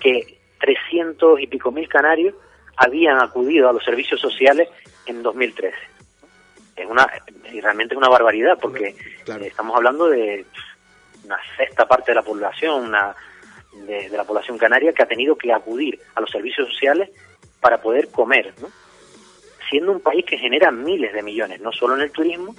que 0.00 0.38
300 0.60 1.40
y 1.40 1.46
pico 1.46 1.72
mil 1.72 1.88
canarios 1.88 2.34
habían 2.76 3.20
acudido 3.20 3.68
a 3.68 3.72
los 3.72 3.84
servicios 3.84 4.20
sociales 4.20 4.68
en 5.06 5.22
2013. 5.22 5.76
Es 6.76 6.86
una, 6.86 7.06
y 7.52 7.60
realmente 7.60 7.94
es 7.94 7.98
una 7.98 8.08
barbaridad, 8.08 8.58
porque 8.60 8.96
estamos 9.42 9.76
hablando 9.76 10.08
de 10.08 10.44
una 11.24 11.38
sexta 11.56 11.86
parte 11.86 12.10
de 12.10 12.16
la 12.16 12.22
población, 12.22 12.84
una 12.84 13.14
de, 13.86 14.08
la 14.10 14.24
población 14.24 14.58
canaria 14.58 14.92
que 14.92 15.02
ha 15.02 15.06
tenido 15.06 15.36
que 15.36 15.52
acudir 15.52 16.00
a 16.14 16.20
los 16.20 16.30
servicios 16.30 16.68
sociales 16.68 17.10
para 17.60 17.80
poder 17.80 18.08
comer, 18.10 18.52
¿no? 18.60 18.68
siendo 19.68 19.92
un 19.92 20.00
país 20.00 20.24
que 20.24 20.38
genera 20.38 20.70
miles 20.70 21.12
de 21.12 21.22
millones, 21.22 21.60
no 21.60 21.72
solo 21.72 21.94
en 21.96 22.02
el 22.02 22.12
turismo, 22.12 22.54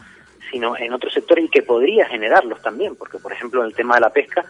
sino 0.56 0.78
en 0.78 0.94
otros 0.94 1.12
sectores 1.12 1.44
y 1.44 1.50
que 1.50 1.64
podría 1.64 2.08
generarlos 2.08 2.62
también, 2.62 2.96
porque 2.96 3.20
por 3.20 3.34
ejemplo 3.34 3.60
en 3.60 3.68
el 3.68 3.76
tema 3.76 3.96
de 3.96 4.00
la 4.00 4.10
pesca 4.10 4.46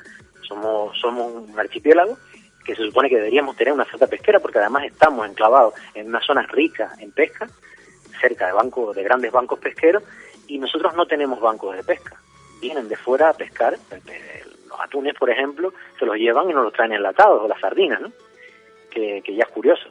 somos, 0.48 0.96
somos 1.00 1.50
un 1.50 1.60
archipiélago 1.60 2.16
que 2.64 2.76
se 2.76 2.84
supone 2.84 3.10
que 3.10 3.16
deberíamos 3.16 3.56
tener 3.56 3.74
una 3.74 3.86
flota 3.86 4.06
pesquera 4.06 4.40
porque 4.40 4.60
además 4.60 4.84
estamos 4.84 5.28
enclavados 5.28 5.74
en 5.96 6.06
una 6.06 6.22
zona 6.22 6.44
rica 6.44 6.94
en 7.00 7.12
pesca, 7.12 7.50
cerca 8.22 8.46
de 8.46 8.54
bancos, 8.54 8.96
de 8.96 9.02
grandes 9.02 9.32
bancos 9.32 9.58
pesqueros, 9.58 10.04
y 10.46 10.60
nosotros 10.60 10.94
no 10.94 11.08
tenemos 11.08 11.40
bancos 11.40 11.76
de 11.76 11.84
pesca. 11.84 12.22
Vienen 12.62 12.88
de 12.88 12.98
fuera 12.98 13.30
a 13.30 13.34
pescar, 13.34 13.76
atunes, 14.80 15.16
por 15.16 15.32
ejemplo, 15.32 15.74
se 15.98 16.06
los 16.06 16.18
llevan 16.18 16.52
y 16.52 16.54
nos 16.54 16.66
los 16.66 16.74
traen 16.74 16.94
enlatados, 16.94 17.42
o 17.42 17.48
las 17.48 17.60
sardinas, 17.60 18.00
¿no? 18.00 18.12
Que, 18.92 19.24
ya 19.26 19.46
es 19.46 19.50
curioso. 19.50 19.90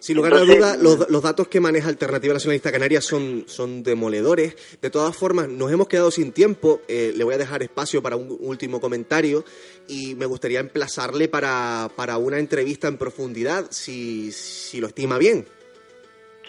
Sin 0.00 0.16
lugar 0.16 0.32
a 0.32 0.38
duda, 0.40 0.76
los, 0.78 1.22
datos 1.22 1.48
que 1.48 1.60
maneja 1.60 1.90
Alternativa 1.90 2.32
Nacionalista 2.32 2.72
Canaria 2.72 3.02
son, 3.02 3.44
son 3.46 3.82
demoledores. 3.82 4.78
De 4.80 4.88
todas 4.88 5.14
formas, 5.14 5.46
nos 5.48 5.70
hemos 5.70 5.88
quedado 5.88 6.10
sin 6.10 6.32
tiempo. 6.32 6.80
Eh, 6.88 7.12
le 7.14 7.22
voy 7.22 7.34
a 7.34 7.38
dejar 7.38 7.62
espacio 7.62 8.02
para 8.02 8.16
un 8.16 8.34
último 8.40 8.80
comentario 8.80 9.44
y 9.88 10.14
me 10.14 10.24
gustaría 10.24 10.60
emplazarle 10.60 11.28
para, 11.28 11.90
para 11.94 12.16
una 12.16 12.38
entrevista 12.38 12.88
en 12.88 12.96
profundidad, 12.96 13.66
si, 13.70 14.32
si 14.32 14.80
lo 14.80 14.86
estima 14.86 15.18
bien. 15.18 15.44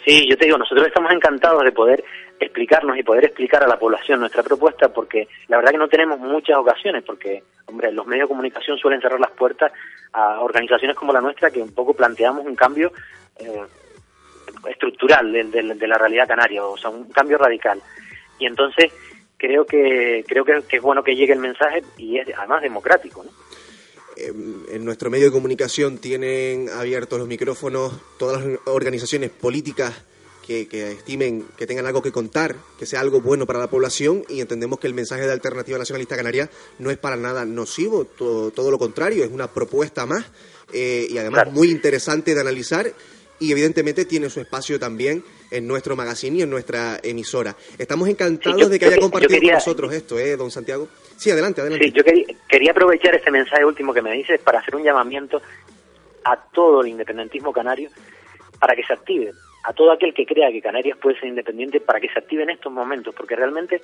Sí, 0.06 0.28
yo 0.30 0.38
te 0.38 0.46
digo, 0.46 0.58
nosotros 0.58 0.88
estamos 0.88 1.12
encantados 1.12 1.64
de 1.64 1.74
poder 1.74 2.04
explicarnos 2.40 2.98
y 2.98 3.04
poder 3.04 3.26
explicar 3.26 3.64
a 3.64 3.68
la 3.68 3.78
población 3.78 4.20
nuestra 4.20 4.42
propuesta 4.42 4.92
porque 4.92 5.28
la 5.48 5.58
verdad 5.58 5.72
que 5.72 5.78
no 5.78 5.88
tenemos 5.88 6.20
muchas 6.20 6.58
ocasiones 6.58 7.04
porque, 7.04 7.44
hombre, 7.68 7.92
los 7.92 8.08
medios 8.08 8.26
de 8.26 8.30
comunicación 8.30 8.78
suelen 8.78 9.00
cerrar 9.00 9.20
las 9.20 9.32
puertas 9.32 9.72
a 10.14 10.40
organizaciones 10.42 10.96
como 10.96 11.14
la 11.14 11.22
nuestra 11.22 11.52
que 11.52 11.62
un 11.62 11.74
poco 11.74 11.94
planteamos 11.94 12.46
un 12.46 12.56
cambio 12.56 12.92
eh, 13.42 14.70
estructural 14.70 15.32
de, 15.32 15.88
la 15.88 15.98
realidad 15.98 16.28
canaria, 16.28 16.64
o 16.64 16.78
sea, 16.78 16.90
un 16.90 17.10
cambio 17.10 17.38
radical. 17.38 17.82
Y 18.40 18.46
entonces 18.46 18.92
creo 19.38 19.66
que 19.66 20.24
creo 20.28 20.46
que, 20.46 20.64
es 20.70 20.82
bueno 20.82 21.04
que 21.04 21.16
llegue 21.16 21.34
el 21.34 21.40
mensaje 21.40 21.84
y 21.98 22.18
es 22.18 22.28
además 22.38 22.62
democrático, 22.62 23.24
¿no? 23.24 23.32
en 24.18 24.86
nuestro 24.86 25.10
medio 25.10 25.26
de 25.26 25.32
comunicación 25.32 25.98
tienen 25.98 26.70
abiertos 26.70 27.18
los 27.18 27.28
micrófonos 27.28 27.94
todas 28.20 28.46
las 28.46 28.60
organizaciones 28.66 29.32
políticas 29.32 30.04
que, 30.46 30.92
estimen 30.92 31.46
que 31.58 31.66
tengan 31.66 31.86
algo 31.86 32.02
que 32.02 32.12
contar, 32.12 32.56
que 32.78 32.86
sea 32.86 33.00
algo 33.00 33.22
bueno 33.22 33.46
para 33.46 33.60
la 33.60 33.70
población 33.70 34.24
y 34.28 34.42
entendemos 34.42 34.80
que 34.80 34.88
el 34.88 34.94
mensaje 34.94 35.26
de 35.26 35.32
Alternativa 35.32 35.78
Nacionalista 35.78 36.18
Canaria 36.18 36.50
no 36.80 36.92
es 36.92 36.98
para 36.98 37.16
nada 37.16 37.46
nocivo, 37.46 38.06
todo, 38.06 38.72
lo 38.72 38.78
contrario, 38.78 39.24
es 39.24 39.32
una 39.32 39.48
propuesta 39.48 40.06
más 40.06 40.26
eh, 40.74 41.08
y 41.10 41.18
además 41.18 41.52
muy 41.52 41.70
interesante 41.70 42.34
de 42.36 42.42
analizar 42.42 42.92
y 43.42 43.52
evidentemente 43.52 44.06
tiene 44.06 44.30
su 44.30 44.40
espacio 44.40 44.80
también 44.80 45.24
en 45.50 45.68
nuestro 45.68 45.96
magazine 45.96 46.38
y 46.38 46.42
en 46.44 46.50
nuestra 46.50 47.00
emisora. 47.02 47.56
Estamos 47.78 48.08
encantados 48.08 48.70
de 48.70 48.80
que 48.80 48.86
haya 48.86 48.98
compartido 48.98 49.42
con 49.42 49.52
nosotros 49.52 49.94
esto, 49.94 50.20
¿eh, 50.20 50.38
don 50.38 50.52
Santiago? 50.52 50.88
Sí, 51.18 51.32
adelante, 51.32 51.60
adelante. 51.62 51.86
Sí, 51.86 51.92
yo 51.92 52.04
quería, 52.48 52.72
aprovechar 52.72 53.16
este 53.16 53.32
mensaje 53.32 53.66
último 53.66 53.94
que 53.94 54.04
me 54.04 54.14
dices 54.14 54.40
para 54.42 54.60
hacer 54.60 54.76
un 54.76 54.84
llamamiento 54.84 55.42
a 56.24 56.38
todo 56.38 56.82
el 56.82 56.90
independentismo 56.90 57.52
canario 57.52 57.90
para 58.60 58.76
que 58.76 58.84
se 58.84 58.94
active, 58.94 59.32
a 59.64 59.74
todo 59.74 59.92
aquel 59.92 60.14
que 60.14 60.28
crea 60.28 60.52
que 60.52 60.62
Canarias 60.62 61.00
puede 61.00 61.20
ser 61.20 61.30
independiente 61.30 61.82
para 61.82 62.00
que 62.00 62.10
se 62.10 62.20
active 62.20 62.44
en 62.44 62.52
estos 62.52 62.72
momentos, 62.72 63.16
porque 63.16 63.36
realmente 63.36 63.82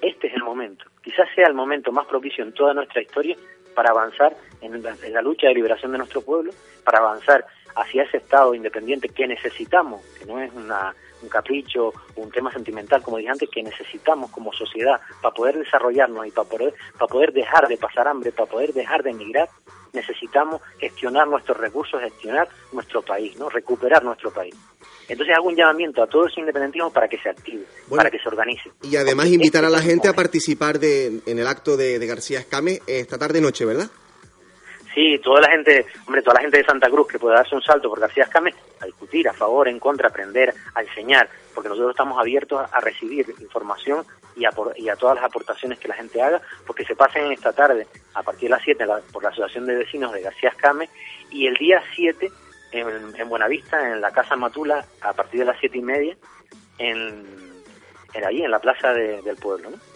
este 0.00 0.28
es 0.28 0.34
el 0.34 0.44
momento. 0.44 0.84
Quizás 1.02 1.28
sea 1.34 1.48
el 1.48 1.54
momento 1.54 1.90
más 1.90 2.06
propicio 2.06 2.44
en 2.44 2.52
toda 2.52 2.74
nuestra 2.74 3.02
historia 3.02 3.36
para 3.74 3.90
avanzar 3.90 4.36
en 4.60 4.82
la, 4.82 5.22
lucha 5.22 5.48
de 5.48 5.54
liberación 5.54 5.92
de 5.92 5.98
nuestro 5.98 6.22
pueblo, 6.22 6.52
para 6.84 6.98
avanzar 6.98 7.44
hacia 7.74 8.04
ese 8.04 8.18
Estado 8.18 8.54
independiente 8.54 9.08
que 9.08 9.26
necesitamos, 9.26 10.02
que 10.18 10.26
no 10.26 10.40
es 10.40 10.52
una, 10.52 10.94
un 11.22 11.28
capricho, 11.28 11.92
un 12.16 12.30
tema 12.30 12.52
sentimental, 12.52 13.02
como 13.02 13.18
dije 13.18 13.30
antes, 13.30 13.48
que 13.50 13.62
necesitamos 13.62 14.30
como 14.30 14.52
sociedad 14.52 15.00
para 15.20 15.34
poder 15.34 15.58
desarrollarnos 15.58 16.26
y 16.26 16.30
para 16.30 16.48
poder, 16.48 16.74
para 16.98 17.06
poder 17.06 17.32
dejar 17.32 17.68
de 17.68 17.76
pasar 17.76 18.08
hambre, 18.08 18.32
para 18.32 18.50
poder 18.50 18.72
dejar 18.72 19.02
de 19.02 19.10
emigrar, 19.10 19.48
necesitamos 19.92 20.62
gestionar 20.78 21.26
nuestros 21.28 21.56
recursos, 21.58 22.00
gestionar 22.00 22.48
nuestro 22.72 23.02
país, 23.02 23.36
¿no? 23.36 23.48
recuperar 23.48 24.04
nuestro 24.04 24.30
país. 24.30 24.54
Entonces 25.08 25.36
hago 25.36 25.48
un 25.48 25.56
llamamiento 25.56 26.02
a 26.02 26.06
todo 26.06 26.26
ese 26.26 26.38
independentismo 26.38 26.92
para 26.92 27.08
que 27.08 27.18
se 27.18 27.28
active, 27.28 27.64
para 27.88 28.10
que 28.10 28.18
se 28.20 28.28
organice. 28.28 28.70
Y 28.82 28.94
además 28.94 29.26
invitar 29.26 29.64
a 29.64 29.70
la 29.70 29.80
gente 29.80 30.06
a 30.06 30.12
participar 30.12 30.78
de, 30.78 31.20
en 31.26 31.38
el 31.38 31.46
acto 31.48 31.76
de, 31.76 31.98
García 32.06 32.38
Escame 32.38 32.80
esta 32.86 33.18
tarde 33.18 33.40
noche, 33.40 33.64
¿verdad? 33.64 33.90
Sí, 34.94 35.18
toda 35.22 35.40
la 35.40 35.50
gente, 35.50 35.86
hombre, 36.06 36.22
toda 36.22 36.34
la 36.34 36.40
gente 36.40 36.58
de 36.58 36.64
Santa 36.64 36.90
Cruz 36.90 37.06
que 37.06 37.18
pueda 37.18 37.36
darse 37.36 37.54
un 37.54 37.62
salto 37.62 37.88
por 37.88 38.00
García 38.00 38.24
Escame 38.24 38.52
a 38.80 38.86
discutir, 38.86 39.28
a 39.28 39.32
favor, 39.32 39.68
en 39.68 39.78
contra, 39.78 40.08
aprender, 40.08 40.52
a 40.74 40.82
enseñar, 40.82 41.28
porque 41.54 41.68
nosotros 41.68 41.92
estamos 41.92 42.18
abiertos 42.18 42.60
a, 42.72 42.80
recibir 42.80 43.32
información 43.40 44.04
y 44.34 44.44
a, 44.44 44.50
y 44.76 44.88
a 44.88 44.96
todas 44.96 45.14
las 45.14 45.24
aportaciones 45.24 45.78
que 45.78 45.88
la 45.88 45.94
gente 45.94 46.20
haga, 46.20 46.40
porque 46.66 46.84
se 46.84 46.96
pasen 46.96 47.30
esta 47.30 47.52
tarde 47.52 47.86
a 48.14 48.22
partir 48.22 48.48
de 48.48 48.56
las 48.56 48.64
7 48.64 48.84
por 49.12 49.22
la 49.22 49.28
Asociación 49.28 49.66
de 49.66 49.76
Vecinos 49.76 50.12
de 50.12 50.22
García 50.22 50.50
Escame 50.50 50.88
y 51.30 51.46
el 51.46 51.54
día 51.54 51.80
7 51.94 52.28
en, 52.72 53.28
Buenavista, 53.28 53.92
en 53.92 54.00
la 54.00 54.10
Casa 54.10 54.36
Matula, 54.36 54.84
a 55.00 55.12
partir 55.12 55.40
de 55.40 55.46
las 55.46 55.58
siete 55.58 55.78
y 55.78 55.82
media, 55.82 56.16
en, 56.78 57.24
en 58.14 58.24
ahí, 58.24 58.42
en 58.42 58.50
la 58.50 58.60
plaza 58.60 58.92
del 58.92 59.36
pueblo. 59.36 59.70
¿no? 59.70 59.89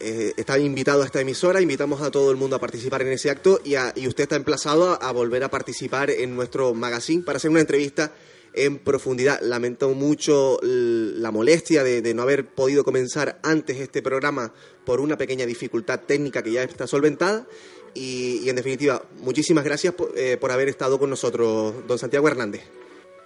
Eh, 0.00 0.32
está 0.36 0.58
invitado 0.58 1.02
a 1.02 1.06
esta 1.06 1.20
emisora, 1.20 1.60
invitamos 1.60 2.02
a 2.02 2.10
todo 2.10 2.30
el 2.30 2.36
mundo 2.36 2.54
a 2.54 2.60
participar 2.60 3.02
en 3.02 3.08
ese 3.08 3.30
acto 3.30 3.60
y, 3.64 3.74
y 3.96 4.06
usted 4.06 4.22
está 4.22 4.36
emplazado 4.36 4.96
a, 5.02 5.12
volver 5.12 5.42
a 5.42 5.50
participar 5.50 6.10
en 6.10 6.36
nuestro 6.36 6.72
magazine 6.72 7.24
para 7.24 7.38
hacer 7.38 7.50
una 7.50 7.60
entrevista 7.60 8.12
en 8.54 8.78
profundidad. 8.78 9.40
Lamento 9.40 9.90
mucho 9.90 10.58
la 10.62 11.32
molestia 11.32 11.82
de, 11.82 12.14
no 12.14 12.22
haber 12.22 12.46
podido 12.46 12.84
comenzar 12.84 13.38
antes 13.42 13.78
este 13.78 14.00
programa 14.00 14.52
por 14.84 15.00
una 15.00 15.16
pequeña 15.16 15.46
dificultad 15.46 16.00
técnica 16.00 16.42
que 16.42 16.52
ya 16.52 16.62
está 16.62 16.86
solventada 16.86 17.46
y, 17.94 18.48
en 18.48 18.54
definitiva, 18.54 19.02
muchísimas 19.20 19.64
gracias 19.64 19.94
eh, 20.16 20.36
por, 20.40 20.52
haber 20.52 20.68
estado 20.68 20.98
con 20.98 21.10
nosotros, 21.10 21.86
don 21.88 21.98
Santiago 21.98 22.28
Hernández. 22.28 22.62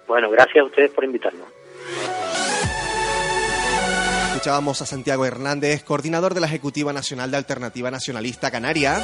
Bueno, 0.07 0.31
gracias 0.31 0.63
a 0.63 0.65
ustedes 0.65 0.91
por 0.91 1.03
invitarnos. 1.03 1.47
Escuchábamos 4.43 4.81
a 4.81 4.85
Santiago 4.85 5.25
Hernández, 5.25 5.85
coordinador 5.85 6.33
de 6.33 6.41
la 6.41 6.47
Ejecutiva 6.47 6.91
Nacional 6.91 7.31
de 7.31 7.37
Alternativa 7.37 7.89
Nacionalista 7.89 8.51
Canaria, 8.51 9.01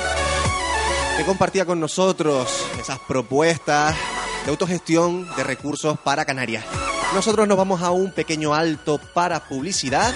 que 1.16 1.24
compartía 1.24 1.64
con 1.64 1.80
nosotros 1.80 2.50
esas 2.78 3.00
propuestas 3.00 3.96
de 4.44 4.52
autogestión 4.52 5.34
de 5.38 5.46
recursos 5.46 5.98
para 5.98 6.26
Canarias. 6.26 6.66
Nosotros 7.14 7.48
nos 7.48 7.58
vamos 7.58 7.82
a 7.82 7.92
un 7.92 8.12
pequeño 8.12 8.54
alto 8.54 9.00
para 9.14 9.48
publicidad. 9.48 10.14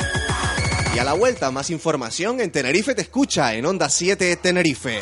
Y 0.94 1.00
a 1.00 1.06
la 1.06 1.14
vuelta, 1.14 1.52
más 1.52 1.70
información 1.70 2.42
en 2.42 2.52
Tenerife 2.52 2.94
Te 2.94 3.04
Escucha, 3.04 3.54
en 3.54 3.66
Onda 3.66 3.88
7 3.88 4.36
Tenerife. 4.36 5.02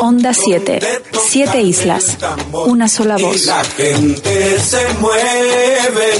Onda 0.00 0.34
7. 0.34 0.78
Siete 1.12 1.62
islas. 1.62 2.18
Una 2.66 2.86
sola 2.86 3.16
voz. 3.16 3.46
la 3.46 3.64
gente 3.64 4.58
se 4.58 4.92
mueve. 5.00 6.10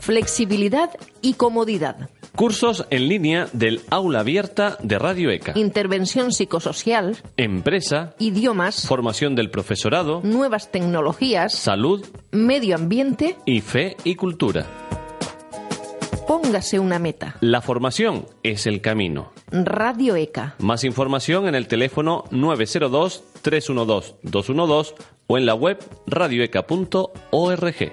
Flexibilidad 0.00 0.90
y 1.20 1.34
comodidad. 1.34 2.08
Cursos 2.34 2.86
en 2.90 3.08
línea 3.08 3.48
del 3.52 3.82
aula 3.90 4.20
abierta 4.20 4.78
de 4.82 4.98
Radio 4.98 5.30
ECA. 5.30 5.52
Intervención 5.54 6.32
psicosocial. 6.32 7.18
Empresa. 7.36 8.14
Idiomas. 8.18 8.88
Formación 8.88 9.34
del 9.34 9.50
profesorado. 9.50 10.20
Nuevas 10.22 10.72
tecnologías. 10.72 11.54
Salud. 11.54 12.04
Medio 12.32 12.74
ambiente. 12.74 13.36
Y 13.44 13.60
fe 13.60 13.96
y 14.02 14.16
cultura. 14.16 14.83
Póngase 16.26 16.78
una 16.78 16.98
meta. 16.98 17.36
La 17.40 17.60
formación 17.60 18.24
es 18.42 18.66
el 18.66 18.80
camino. 18.80 19.30
Radio 19.50 20.16
ECA. 20.16 20.54
Más 20.58 20.84
información 20.84 21.46
en 21.48 21.54
el 21.54 21.68
teléfono 21.68 22.24
902-312-212 22.30 24.94
o 25.26 25.38
en 25.38 25.46
la 25.46 25.54
web 25.54 25.78
radioeca.org. 26.06 27.92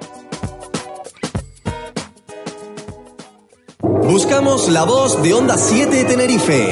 Buscamos 3.81 4.69
la 4.69 4.83
voz 4.83 5.21
de 5.21 5.33
Onda 5.33 5.57
7 5.57 6.05
Tenerife. 6.05 6.71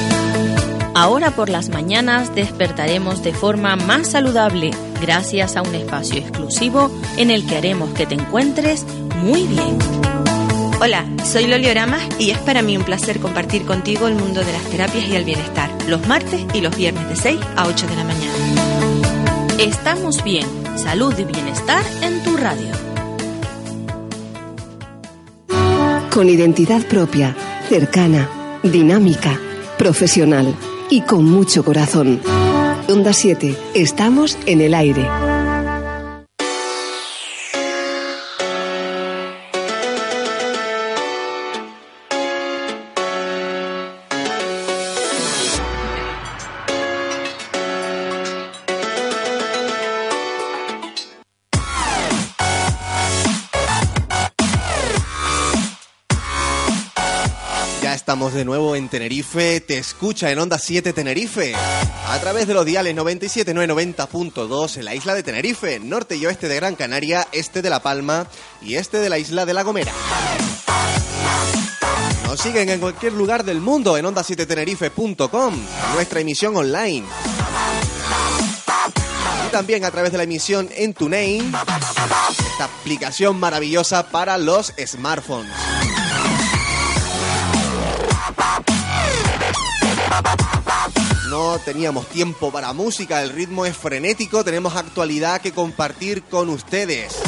Ahora 1.01 1.31
por 1.31 1.49
las 1.49 1.69
mañanas 1.69 2.35
despertaremos 2.35 3.23
de 3.23 3.33
forma 3.33 3.75
más 3.75 4.11
saludable 4.11 4.69
gracias 5.01 5.57
a 5.57 5.63
un 5.63 5.73
espacio 5.73 6.17
exclusivo 6.19 6.91
en 7.17 7.31
el 7.31 7.47
que 7.47 7.57
haremos 7.57 7.89
que 7.95 8.05
te 8.05 8.13
encuentres 8.13 8.85
muy 9.23 9.47
bien. 9.47 9.79
Hola, 10.79 11.03
soy 11.25 11.47
Loli 11.47 11.71
Oramas 11.71 12.03
y 12.19 12.29
es 12.29 12.37
para 12.37 12.61
mí 12.61 12.77
un 12.77 12.83
placer 12.83 13.19
compartir 13.19 13.65
contigo 13.65 14.07
el 14.07 14.13
mundo 14.13 14.41
de 14.41 14.53
las 14.53 14.61
terapias 14.65 15.07
y 15.07 15.15
el 15.15 15.23
bienestar, 15.23 15.71
los 15.87 16.07
martes 16.07 16.45
y 16.53 16.61
los 16.61 16.77
viernes 16.77 17.09
de 17.09 17.15
6 17.15 17.39
a 17.55 17.65
8 17.65 17.87
de 17.87 17.95
la 17.95 18.03
mañana. 18.03 19.57
Estamos 19.57 20.23
bien, 20.23 20.45
salud 20.75 21.17
y 21.17 21.23
bienestar 21.23 21.83
en 22.03 22.23
tu 22.23 22.37
radio. 22.37 22.69
Con 26.13 26.29
identidad 26.29 26.85
propia, 26.85 27.35
cercana, 27.69 28.29
dinámica, 28.61 29.39
profesional 29.79 30.55
y 30.91 31.01
con 31.01 31.25
mucho 31.25 31.63
corazón. 31.63 32.21
Onda 32.87 33.13
7, 33.13 33.57
estamos 33.73 34.37
en 34.45 34.61
el 34.61 34.75
aire. 34.75 35.30
Te 59.33 59.77
escucha 59.77 60.29
en 60.29 60.39
Onda 60.39 60.59
7 60.59 60.91
Tenerife, 60.91 61.55
a 61.55 62.19
través 62.19 62.47
de 62.47 62.53
los 62.53 62.65
diales 62.65 62.93
97.990.2 62.93 64.75
en 64.75 64.83
la 64.83 64.93
isla 64.93 65.13
de 65.13 65.23
Tenerife, 65.23 65.79
norte 65.79 66.17
y 66.17 66.25
oeste 66.25 66.49
de 66.49 66.57
Gran 66.57 66.75
Canaria, 66.75 67.25
este 67.31 67.61
de 67.61 67.69
La 67.69 67.81
Palma 67.81 68.27
y 68.61 68.75
este 68.75 68.97
de 68.97 69.07
la 69.07 69.17
isla 69.17 69.45
de 69.45 69.53
La 69.53 69.63
Gomera. 69.63 69.93
Nos 72.25 72.41
siguen 72.41 72.67
en 72.67 72.81
cualquier 72.81 73.13
lugar 73.13 73.45
del 73.45 73.61
mundo 73.61 73.97
en 73.97 74.05
onda7tenerife.com, 74.05 75.55
nuestra 75.93 76.19
emisión 76.19 76.57
online. 76.57 77.07
Y 79.47 79.51
también 79.51 79.85
a 79.85 79.91
través 79.91 80.11
de 80.11 80.17
la 80.17 80.25
emisión 80.25 80.67
en 80.75 80.93
TuneIn, 80.93 81.53
esta 82.51 82.65
aplicación 82.65 83.39
maravillosa 83.39 84.09
para 84.09 84.37
los 84.37 84.73
smartphones. 84.85 85.53
No 91.31 91.57
teníamos 91.59 92.07
tiempo 92.07 92.51
para 92.51 92.73
música, 92.73 93.23
el 93.23 93.29
ritmo 93.29 93.65
es 93.65 93.77
frenético, 93.77 94.43
tenemos 94.43 94.75
actualidad 94.75 95.39
que 95.39 95.53
compartir 95.53 96.23
con 96.23 96.49
ustedes. 96.49 97.23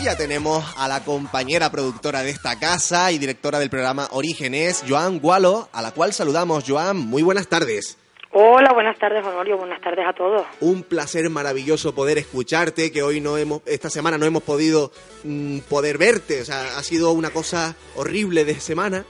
Y 0.00 0.04
ya 0.06 0.16
tenemos 0.16 0.64
a 0.76 0.88
la 0.88 1.04
compañera 1.04 1.70
productora 1.70 2.24
de 2.24 2.30
esta 2.30 2.58
casa 2.58 3.12
y 3.12 3.18
directora 3.18 3.60
del 3.60 3.70
programa 3.70 4.08
Orígenes, 4.10 4.84
Joan 4.88 5.20
Gualo, 5.20 5.68
a 5.72 5.80
la 5.80 5.92
cual 5.92 6.12
saludamos. 6.12 6.64
Joan, 6.66 6.96
muy 6.96 7.22
buenas 7.22 7.46
tardes. 7.46 7.98
Hola, 8.32 8.72
buenas 8.72 8.96
tardes, 8.96 9.24
Honorio. 9.24 9.58
Buenas 9.58 9.80
tardes 9.80 10.06
a 10.06 10.12
todos. 10.12 10.46
Un 10.60 10.84
placer 10.84 11.28
maravilloso 11.30 11.94
poder 11.96 12.16
escucharte, 12.16 12.92
que 12.92 13.02
hoy 13.02 13.20
no 13.20 13.36
hemos, 13.36 13.62
esta 13.66 13.90
semana 13.90 14.18
no 14.18 14.26
hemos 14.26 14.44
podido 14.44 14.92
mm, 15.24 15.58
poder 15.68 15.98
verte. 15.98 16.40
O 16.40 16.44
sea, 16.44 16.78
ha 16.78 16.82
sido 16.84 17.10
una 17.10 17.30
cosa 17.30 17.74
horrible 17.96 18.44
de 18.44 18.60
semana, 18.60 19.04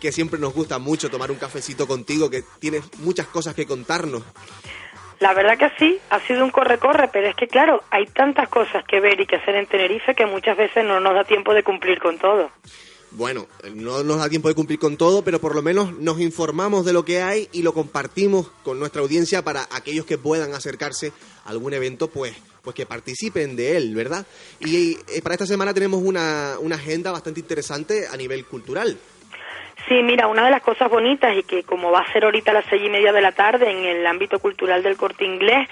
que 0.00 0.12
siempre 0.12 0.38
nos 0.38 0.54
gusta 0.54 0.78
mucho 0.78 1.10
tomar 1.10 1.30
un 1.30 1.38
cafecito 1.38 1.86
contigo, 1.86 2.30
que 2.30 2.42
tienes 2.58 2.82
muchas 2.98 3.26
cosas 3.26 3.54
que 3.54 3.66
contarnos. 3.66 4.22
La 5.18 5.32
verdad 5.32 5.56
que 5.56 5.70
sí, 5.78 5.98
ha 6.10 6.20
sido 6.20 6.44
un 6.44 6.50
corre-corre, 6.50 7.08
pero 7.10 7.28
es 7.28 7.36
que 7.36 7.48
claro, 7.48 7.82
hay 7.90 8.06
tantas 8.06 8.48
cosas 8.48 8.84
que 8.84 9.00
ver 9.00 9.18
y 9.18 9.26
que 9.26 9.36
hacer 9.36 9.54
en 9.54 9.66
Tenerife 9.66 10.14
que 10.14 10.26
muchas 10.26 10.56
veces 10.58 10.84
no 10.84 11.00
nos 11.00 11.14
da 11.14 11.24
tiempo 11.24 11.54
de 11.54 11.62
cumplir 11.62 11.98
con 12.00 12.18
todo. 12.18 12.50
Bueno, 13.12 13.46
no 13.74 14.02
nos 14.04 14.18
da 14.18 14.28
tiempo 14.28 14.48
de 14.48 14.54
cumplir 14.54 14.78
con 14.78 14.98
todo, 14.98 15.22
pero 15.22 15.40
por 15.40 15.54
lo 15.54 15.62
menos 15.62 15.96
nos 15.98 16.20
informamos 16.20 16.84
de 16.84 16.92
lo 16.92 17.06
que 17.06 17.22
hay 17.22 17.48
y 17.50 17.62
lo 17.62 17.72
compartimos 17.72 18.48
con 18.62 18.78
nuestra 18.78 19.00
audiencia 19.00 19.42
para 19.42 19.66
aquellos 19.70 20.04
que 20.04 20.18
puedan 20.18 20.52
acercarse 20.52 21.12
a 21.46 21.50
algún 21.50 21.72
evento, 21.72 22.08
pues, 22.08 22.34
pues 22.60 22.76
que 22.76 22.84
participen 22.84 23.56
de 23.56 23.78
él, 23.78 23.94
¿verdad? 23.94 24.26
Y 24.60 24.98
eh, 25.08 25.22
para 25.22 25.34
esta 25.34 25.46
semana 25.46 25.72
tenemos 25.72 26.02
una, 26.02 26.56
una 26.60 26.76
agenda 26.76 27.10
bastante 27.10 27.40
interesante 27.40 28.06
a 28.06 28.16
nivel 28.18 28.44
cultural. 28.44 28.98
Sí, 29.88 30.02
mira, 30.02 30.26
una 30.26 30.44
de 30.44 30.50
las 30.50 30.62
cosas 30.62 30.90
bonitas 30.90 31.36
y 31.36 31.44
que 31.44 31.62
como 31.62 31.92
va 31.92 32.00
a 32.00 32.12
ser 32.12 32.24
ahorita 32.24 32.50
a 32.50 32.54
las 32.54 32.64
seis 32.64 32.82
y 32.84 32.88
media 32.88 33.12
de 33.12 33.20
la 33.20 33.30
tarde 33.30 33.70
en 33.70 33.84
el 33.84 34.04
ámbito 34.04 34.40
cultural 34.40 34.82
del 34.82 34.96
corte 34.96 35.24
inglés, 35.24 35.68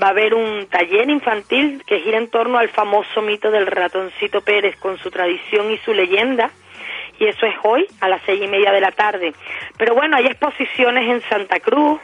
va 0.00 0.06
a 0.06 0.10
haber 0.10 0.32
un 0.32 0.66
taller 0.66 1.10
infantil 1.10 1.82
que 1.86 2.00
gira 2.00 2.16
en 2.16 2.30
torno 2.30 2.56
al 2.56 2.70
famoso 2.70 3.20
mito 3.20 3.50
del 3.50 3.66
ratoncito 3.66 4.40
Pérez 4.40 4.76
con 4.76 4.96
su 4.98 5.10
tradición 5.10 5.70
y 5.70 5.76
su 5.78 5.92
leyenda. 5.92 6.50
Y 7.18 7.26
eso 7.26 7.44
es 7.44 7.56
hoy 7.62 7.86
a 8.00 8.08
las 8.08 8.22
seis 8.24 8.40
y 8.42 8.46
media 8.46 8.72
de 8.72 8.80
la 8.80 8.92
tarde. 8.92 9.34
Pero 9.76 9.94
bueno, 9.94 10.16
hay 10.16 10.26
exposiciones 10.26 11.06
en 11.06 11.20
Santa 11.28 11.60
Cruz, 11.60 12.00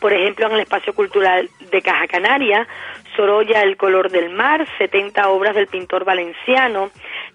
por 0.00 0.12
ejemplo, 0.12 0.46
en 0.46 0.54
el 0.54 0.60
Espacio 0.60 0.92
Cultural 0.92 1.48
de 1.70 1.82
Caja 1.82 2.08
Canaria, 2.08 2.66
Sorolla, 3.16 3.62
El 3.62 3.76
color 3.76 4.10
del 4.10 4.30
mar, 4.30 4.66
70 4.78 5.28
obras 5.28 5.54
del 5.54 5.66
pintor 5.66 6.04
valenciano, 6.04 6.90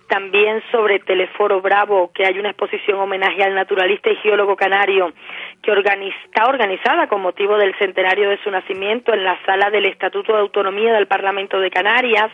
también 0.07 0.61
sobre 0.71 0.99
Teleforo 0.99 1.61
Bravo, 1.61 2.11
que 2.13 2.25
hay 2.25 2.39
una 2.39 2.49
exposición 2.49 2.99
homenaje 2.99 3.43
al 3.43 3.53
naturalista 3.53 4.09
y 4.09 4.15
geólogo 4.17 4.55
canario 4.55 5.13
que 5.61 5.71
está 5.71 6.47
organizada 6.47 7.07
con 7.07 7.21
motivo 7.21 7.57
del 7.57 7.75
centenario 7.77 8.29
de 8.29 8.41
su 8.43 8.49
nacimiento 8.49 9.13
en 9.13 9.23
la 9.23 9.37
sala 9.45 9.69
del 9.69 9.85
Estatuto 9.85 10.33
de 10.33 10.39
Autonomía 10.39 10.93
del 10.93 11.07
Parlamento 11.07 11.59
de 11.59 11.69
Canarias, 11.69 12.31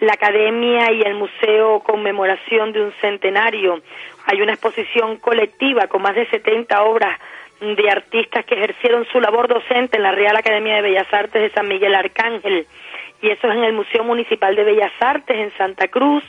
la 0.00 0.14
Academia 0.14 0.92
y 0.92 1.02
el 1.02 1.14
Museo 1.14 1.80
Conmemoración 1.80 2.72
de 2.72 2.82
un 2.82 2.92
Centenario. 3.00 3.80
Hay 4.26 4.42
una 4.42 4.52
exposición 4.52 5.16
colectiva 5.18 5.86
con 5.86 6.02
más 6.02 6.14
de 6.14 6.26
70 6.26 6.82
obras 6.82 7.18
de 7.60 7.90
artistas 7.90 8.44
que 8.44 8.54
ejercieron 8.54 9.06
su 9.12 9.20
labor 9.20 9.48
docente 9.48 9.96
en 9.96 10.02
la 10.02 10.12
Real 10.12 10.36
Academia 10.36 10.76
de 10.76 10.82
Bellas 10.82 11.12
Artes 11.12 11.42
de 11.42 11.50
San 11.50 11.68
Miguel 11.68 11.94
Arcángel 11.94 12.66
y 13.22 13.30
eso 13.30 13.48
es 13.48 13.56
en 13.56 13.64
el 13.64 13.72
Museo 13.72 14.04
Municipal 14.04 14.54
de 14.56 14.64
Bellas 14.64 14.92
Artes 15.00 15.36
en 15.36 15.52
Santa 15.56 15.88
Cruz. 15.88 16.24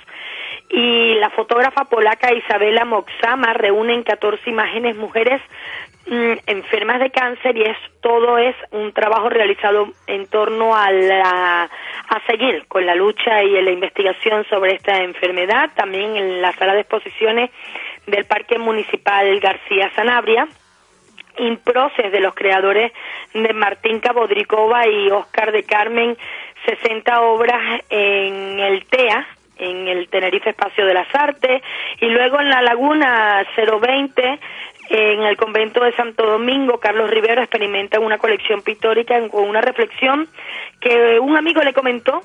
Y 0.69 1.15
la 1.15 1.29
fotógrafa 1.29 1.85
polaca 1.85 2.33
Isabela 2.33 2.85
Moxama 2.85 3.53
reúne 3.53 4.03
14 4.03 4.49
imágenes 4.49 4.95
mujeres 4.95 5.41
mm, 6.07 6.33
enfermas 6.47 6.99
de 6.99 7.11
cáncer 7.11 7.57
y 7.57 7.63
es 7.63 7.77
todo 8.01 8.37
es 8.37 8.55
un 8.71 8.91
trabajo 8.91 9.29
realizado 9.29 9.89
en 10.07 10.27
torno 10.27 10.75
a 10.75 10.91
la 10.91 11.69
a 12.09 12.25
seguir 12.27 12.65
con 12.67 12.85
la 12.85 12.95
lucha 12.95 13.43
y 13.43 13.61
la 13.61 13.71
investigación 13.71 14.45
sobre 14.49 14.73
esta 14.73 14.97
enfermedad 14.97 15.69
también 15.75 16.17
en 16.17 16.41
la 16.41 16.51
sala 16.53 16.73
de 16.73 16.81
exposiciones 16.81 17.51
del 18.07 18.25
Parque 18.25 18.57
Municipal 18.57 19.39
García 19.39 19.91
Sanabria 19.95 20.47
Improces 21.37 22.11
de 22.11 22.19
los 22.19 22.33
creadores 22.35 22.91
de 23.33 23.53
Martín 23.53 23.99
Cabodricova 23.99 24.87
y 24.87 25.09
Oscar 25.09 25.51
de 25.51 25.63
Carmen 25.63 26.17
60 26.65 27.21
obras 27.21 27.81
en 27.89 28.59
el 28.59 28.85
TEA 28.85 29.27
en 29.57 29.87
el 29.87 30.09
Tenerife 30.09 30.49
Espacio 30.49 30.85
de 30.85 30.93
las 30.93 31.13
Artes 31.13 31.61
y 31.99 32.07
luego 32.07 32.39
en 32.39 32.49
la 32.49 32.61
Laguna 32.61 33.45
020 33.55 34.39
en 34.89 35.23
el 35.23 35.37
convento 35.37 35.81
de 35.83 35.93
Santo 35.93 36.25
Domingo, 36.25 36.79
Carlos 36.79 37.09
Rivero 37.09 37.41
experimenta 37.41 37.99
una 37.99 38.17
colección 38.17 38.61
pictórica 38.61 39.15
con 39.29 39.47
una 39.47 39.61
reflexión 39.61 40.27
que 40.81 41.17
un 41.19 41.37
amigo 41.37 41.61
le 41.61 41.71
comentó 41.73 42.21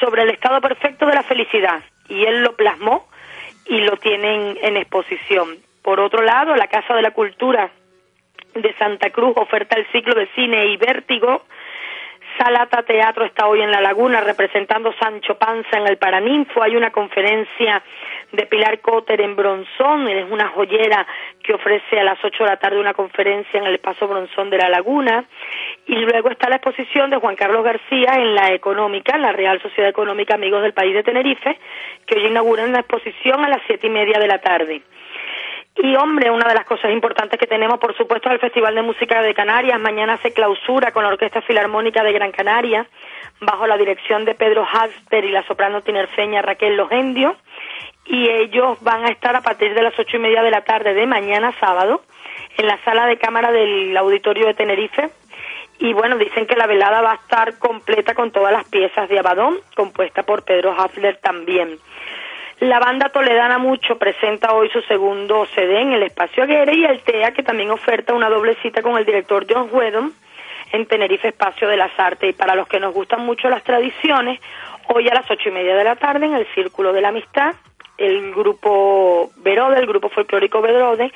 sobre 0.00 0.22
el 0.22 0.30
estado 0.30 0.60
perfecto 0.60 1.06
de 1.06 1.14
la 1.14 1.22
felicidad 1.22 1.80
y 2.08 2.24
él 2.24 2.42
lo 2.42 2.56
plasmó 2.56 3.06
y 3.66 3.82
lo 3.82 3.96
tienen 3.98 4.58
en 4.62 4.76
exposición. 4.76 5.58
Por 5.82 6.00
otro 6.00 6.22
lado, 6.22 6.56
la 6.56 6.66
Casa 6.66 6.94
de 6.94 7.02
la 7.02 7.12
Cultura 7.12 7.70
de 8.62 8.74
Santa 8.74 9.10
Cruz 9.10 9.36
oferta 9.36 9.76
el 9.76 9.86
ciclo 9.92 10.14
de 10.14 10.26
cine 10.34 10.66
y 10.66 10.76
vértigo 10.76 11.42
Salata 12.38 12.82
Teatro 12.84 13.24
está 13.24 13.48
hoy 13.48 13.62
en 13.62 13.70
La 13.72 13.80
Laguna 13.80 14.20
representando 14.20 14.92
Sancho 14.92 15.36
Panza 15.36 15.76
en 15.76 15.88
el 15.88 15.96
Paraninfo. 15.96 16.62
Hay 16.62 16.76
una 16.76 16.92
conferencia 16.92 17.82
de 18.30 18.46
Pilar 18.46 18.80
Cotter 18.80 19.20
en 19.20 19.34
Bronzón, 19.34 20.06
es 20.06 20.30
una 20.30 20.48
joyera 20.48 21.04
que 21.42 21.54
ofrece 21.54 21.98
a 21.98 22.04
las 22.04 22.22
8 22.22 22.44
de 22.44 22.50
la 22.50 22.56
tarde 22.58 22.78
una 22.78 22.94
conferencia 22.94 23.58
en 23.58 23.66
el 23.66 23.80
Paso 23.80 24.06
Bronzón 24.06 24.50
de 24.50 24.58
La 24.58 24.68
Laguna. 24.68 25.24
Y 25.86 25.96
luego 25.96 26.30
está 26.30 26.48
la 26.48 26.56
exposición 26.56 27.10
de 27.10 27.16
Juan 27.16 27.34
Carlos 27.34 27.64
García 27.64 28.12
en 28.14 28.36
la 28.36 28.52
Económica, 28.52 29.16
en 29.16 29.22
la 29.22 29.32
Real 29.32 29.60
Sociedad 29.60 29.90
Económica 29.90 30.34
Amigos 30.34 30.62
del 30.62 30.74
País 30.74 30.94
de 30.94 31.02
Tenerife, 31.02 31.58
que 32.06 32.18
hoy 32.18 32.26
inaugura 32.26 32.64
una 32.64 32.80
exposición 32.80 33.44
a 33.44 33.48
las 33.48 33.62
siete 33.66 33.88
y 33.88 33.90
media 33.90 34.20
de 34.20 34.28
la 34.28 34.38
tarde. 34.38 34.82
Y 35.80 35.94
hombre, 35.94 36.28
una 36.30 36.48
de 36.48 36.54
las 36.54 36.64
cosas 36.64 36.90
importantes 36.90 37.38
que 37.38 37.46
tenemos, 37.46 37.78
por 37.78 37.96
supuesto, 37.96 38.28
es 38.28 38.34
el 38.34 38.40
Festival 38.40 38.74
de 38.74 38.82
Música 38.82 39.22
de 39.22 39.32
Canarias. 39.32 39.78
Mañana 39.78 40.18
se 40.18 40.32
clausura 40.32 40.90
con 40.90 41.04
la 41.04 41.10
Orquesta 41.10 41.40
Filarmónica 41.40 42.02
de 42.02 42.12
Gran 42.12 42.32
Canaria, 42.32 42.84
bajo 43.40 43.64
la 43.68 43.76
dirección 43.76 44.24
de 44.24 44.34
Pedro 44.34 44.66
Halster 44.66 45.24
y 45.24 45.30
la 45.30 45.44
soprano 45.44 45.82
tinerfeña 45.82 46.42
Raquel 46.42 46.76
Logendio. 46.76 47.36
Y 48.06 48.28
ellos 48.28 48.78
van 48.80 49.04
a 49.04 49.10
estar 49.10 49.36
a 49.36 49.42
partir 49.42 49.72
de 49.72 49.82
las 49.82 49.96
ocho 49.96 50.16
y 50.16 50.20
media 50.20 50.42
de 50.42 50.50
la 50.50 50.62
tarde 50.62 50.94
de 50.94 51.06
mañana 51.06 51.54
sábado 51.60 52.02
en 52.56 52.66
la 52.66 52.82
sala 52.84 53.06
de 53.06 53.16
cámara 53.16 53.52
del 53.52 53.96
Auditorio 53.96 54.46
de 54.46 54.54
Tenerife. 54.54 55.10
Y 55.78 55.92
bueno, 55.92 56.18
dicen 56.18 56.46
que 56.46 56.56
la 56.56 56.66
velada 56.66 57.02
va 57.02 57.12
a 57.12 57.16
estar 57.16 57.56
completa 57.58 58.14
con 58.14 58.32
todas 58.32 58.52
las 58.52 58.68
piezas 58.68 59.08
de 59.08 59.20
Abadón, 59.20 59.60
compuesta 59.76 60.24
por 60.24 60.44
Pedro 60.44 60.74
Hafler 60.76 61.18
también. 61.18 61.78
La 62.60 62.80
banda 62.80 63.10
toledana 63.10 63.58
Mucho 63.58 63.98
presenta 63.98 64.52
hoy 64.52 64.68
su 64.70 64.80
segundo 64.82 65.46
CD 65.54 65.80
en 65.80 65.92
el 65.92 66.02
Espacio 66.02 66.42
Aguere 66.42 66.74
y 66.74 66.84
el 66.84 67.00
TEA 67.02 67.30
que 67.30 67.44
también 67.44 67.70
oferta 67.70 68.14
una 68.14 68.28
doble 68.28 68.56
cita 68.62 68.82
con 68.82 68.98
el 68.98 69.04
director 69.04 69.46
John 69.48 69.68
Whedon 69.70 70.12
en 70.72 70.86
Tenerife 70.86 71.28
Espacio 71.28 71.68
de 71.68 71.76
las 71.76 71.92
Artes. 71.96 72.30
Y 72.30 72.32
para 72.32 72.56
los 72.56 72.66
que 72.66 72.80
nos 72.80 72.92
gustan 72.92 73.24
mucho 73.24 73.48
las 73.48 73.62
tradiciones, 73.62 74.40
hoy 74.88 75.08
a 75.08 75.14
las 75.14 75.30
ocho 75.30 75.50
y 75.50 75.52
media 75.52 75.76
de 75.76 75.84
la 75.84 75.94
tarde 75.94 76.26
en 76.26 76.34
el 76.34 76.46
Círculo 76.48 76.92
de 76.92 77.00
la 77.00 77.10
Amistad, 77.10 77.54
el 77.96 78.34
grupo 78.34 79.30
Verode, 79.36 79.78
el 79.78 79.86
grupo 79.86 80.08
folclórico 80.08 80.60
Verode, 80.60 81.12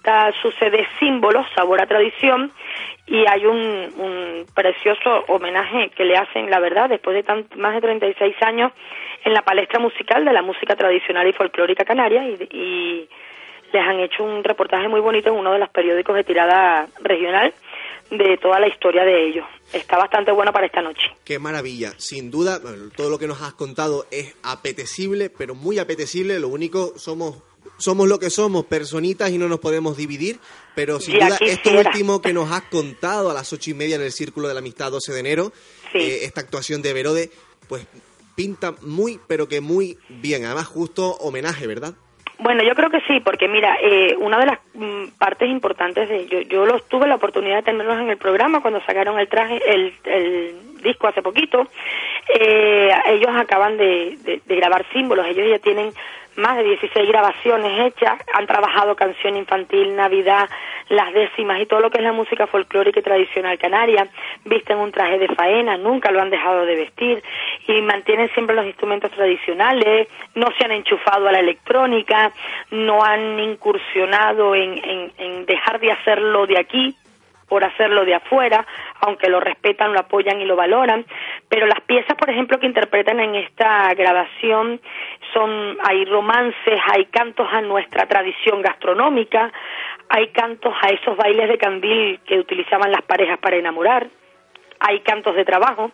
presenta 0.00 0.32
su 0.40 0.50
CD 0.52 0.86
Símbolos, 0.98 1.46
Sabor 1.54 1.80
a 1.80 1.86
Tradición, 1.86 2.50
y 3.06 3.26
hay 3.26 3.44
un, 3.46 4.46
precioso 4.54 5.24
homenaje 5.28 5.90
que 5.96 6.04
le 6.04 6.16
hacen, 6.16 6.50
la 6.50 6.60
verdad, 6.60 6.88
después 6.88 7.14
de 7.14 7.22
tan, 7.22 7.46
más 7.56 7.74
de 7.74 7.80
36 7.80 8.36
años 8.42 8.72
en 9.24 9.32
la 9.32 9.42
palestra 9.42 9.78
musical 9.78 10.24
de 10.24 10.32
la 10.32 10.42
música 10.42 10.76
tradicional 10.76 11.26
y 11.26 11.32
folclórica 11.32 11.84
canaria 11.84 12.24
y, 12.24 13.08
les 13.72 13.86
han 13.86 14.00
hecho 14.00 14.24
un 14.24 14.42
reportaje 14.42 14.88
muy 14.88 14.98
bonito 14.98 15.28
en 15.28 15.36
uno 15.36 15.52
de 15.52 15.60
los 15.60 15.68
periódicos 15.68 16.16
de 16.16 16.24
tirada 16.24 16.88
regional 17.02 17.54
de 18.10 18.36
toda 18.38 18.58
la 18.58 18.66
historia 18.66 19.04
de 19.04 19.28
ellos. 19.28 19.46
Está 19.72 19.96
bastante 19.96 20.32
bueno 20.32 20.52
para 20.52 20.66
esta 20.66 20.82
noche. 20.82 21.06
Qué 21.24 21.38
maravilla. 21.38 21.92
Sin 21.96 22.32
duda, 22.32 22.58
todo 22.96 23.10
lo 23.10 23.18
que 23.20 23.28
nos 23.28 23.40
has 23.42 23.52
contado 23.52 24.06
es 24.10 24.34
apetecible, 24.42 25.30
pero 25.30 25.54
muy 25.54 25.78
apetecible. 25.78 26.40
Lo 26.40 26.48
único, 26.48 26.98
somos 26.98 27.44
somos 27.80 28.08
lo 28.08 28.18
que 28.18 28.30
somos, 28.30 28.66
personitas 28.66 29.30
y 29.30 29.38
no 29.38 29.48
nos 29.48 29.58
podemos 29.58 29.96
dividir, 29.96 30.38
pero 30.74 31.00
sin 31.00 31.14
duda 31.14 31.36
esto 31.40 31.70
último 31.70 32.22
que 32.22 32.32
nos 32.32 32.50
has 32.52 32.62
contado 32.62 33.30
a 33.30 33.34
las 33.34 33.52
ocho 33.52 33.70
y 33.70 33.74
media 33.74 33.96
en 33.96 34.02
el 34.02 34.12
Círculo 34.12 34.48
de 34.48 34.54
la 34.54 34.60
Amistad 34.60 34.92
12 34.92 35.12
de 35.12 35.20
enero, 35.20 35.52
eh, 35.94 36.20
esta 36.22 36.40
actuación 36.40 36.82
de 36.82 36.92
Verode, 36.92 37.30
pues 37.68 37.86
pinta 38.36 38.74
muy, 38.82 39.18
pero 39.26 39.48
que 39.48 39.60
muy 39.60 39.98
bien. 40.08 40.44
Además, 40.44 40.66
justo 40.66 41.10
homenaje, 41.16 41.66
¿verdad? 41.66 41.94
Bueno, 42.38 42.62
yo 42.62 42.74
creo 42.74 42.88
que 42.88 43.00
sí, 43.06 43.20
porque 43.20 43.48
mira, 43.48 43.76
eh, 43.82 44.16
una 44.18 44.38
de 44.38 44.46
las 44.46 44.58
mm, 44.72 45.08
partes 45.18 45.50
importantes 45.50 46.08
de 46.08 46.26
yo, 46.26 46.40
yo 46.40 46.64
los 46.64 46.88
tuve 46.88 47.06
la 47.06 47.16
oportunidad 47.16 47.56
de 47.56 47.62
tenerlos 47.64 47.98
en 47.98 48.08
el 48.08 48.16
programa 48.16 48.62
cuando 48.62 48.80
sacaron 48.86 49.18
el 49.18 49.28
traje, 49.28 49.60
el, 49.66 49.94
el 50.04 50.69
disco 50.82 51.06
hace 51.06 51.22
poquito. 51.22 51.66
Eh, 52.28 52.90
ellos 53.06 53.30
acaban 53.34 53.76
de, 53.76 54.40
grabar 54.46 54.84
símbolos, 54.92 55.26
ellos 55.26 55.48
ya 55.48 55.58
tienen 55.58 55.92
más 56.36 56.56
de 56.56 56.64
16 56.64 57.08
grabaciones 57.08 57.86
hechas, 57.86 58.20
han 58.32 58.46
trabajado 58.46 58.94
canción 58.94 59.36
infantil, 59.36 59.96
Navidad, 59.96 60.48
las 60.88 61.12
décimas 61.12 61.60
y 61.60 61.66
todo 61.66 61.80
lo 61.80 61.90
que 61.90 61.98
es 61.98 62.04
la 62.04 62.12
música 62.12 62.46
folclórica 62.46 63.00
y 63.00 63.02
tradicional 63.02 63.58
canaria, 63.58 64.08
visten 64.44 64.78
un 64.78 64.92
traje 64.92 65.18
de 65.18 65.28
faena, 65.28 65.76
nunca 65.76 66.10
lo 66.10 66.20
han 66.20 66.30
dejado 66.30 66.64
de 66.64 66.76
vestir. 66.76 67.22
Y 67.66 67.82
mantienen 67.82 68.30
siempre 68.30 68.56
los 68.56 68.66
instrumentos 68.66 69.10
tradicionales, 69.10 70.08
no 70.34 70.48
se 70.56 70.64
han 70.64 70.72
enchufado 70.72 71.28
a 71.28 71.32
la 71.32 71.40
electrónica, 71.40 72.32
no 72.70 73.04
han 73.04 73.38
incursionado 73.38 74.54
en 74.54 75.46
dejar 75.46 75.80
de 75.80 75.92
hacerlo 75.92 76.46
de 76.46 76.58
aquí 76.58 76.96
por 77.50 77.64
hacerlo 77.64 78.04
de 78.04 78.14
afuera, 78.14 78.64
aunque 79.00 79.28
lo 79.28 79.40
respetan, 79.40 79.92
lo 79.92 79.98
apoyan 79.98 80.40
y 80.40 80.44
lo 80.44 80.54
valoran, 80.54 81.04
pero 81.48 81.66
las 81.66 81.80
piezas, 81.80 82.16
por 82.16 82.30
ejemplo, 82.30 82.60
que 82.60 82.66
interpretan 82.66 83.18
en 83.18 83.34
esta 83.34 83.92
grabación 83.94 84.80
son, 85.34 85.76
hay 85.82 86.04
romances, 86.04 86.80
hay 86.92 87.06
cantos 87.06 87.48
a 87.52 87.60
nuestra 87.60 88.06
tradición 88.06 88.62
gastronómica, 88.62 89.52
hay 90.08 90.28
cantos 90.28 90.72
a 90.80 90.90
esos 90.90 91.16
bailes 91.16 91.48
de 91.48 91.58
candil 91.58 92.20
que 92.24 92.38
utilizaban 92.38 92.92
las 92.92 93.02
parejas 93.02 93.38
para 93.38 93.56
enamorar, 93.56 94.06
hay 94.78 95.00
cantos 95.00 95.34
de 95.34 95.44
trabajo, 95.44 95.90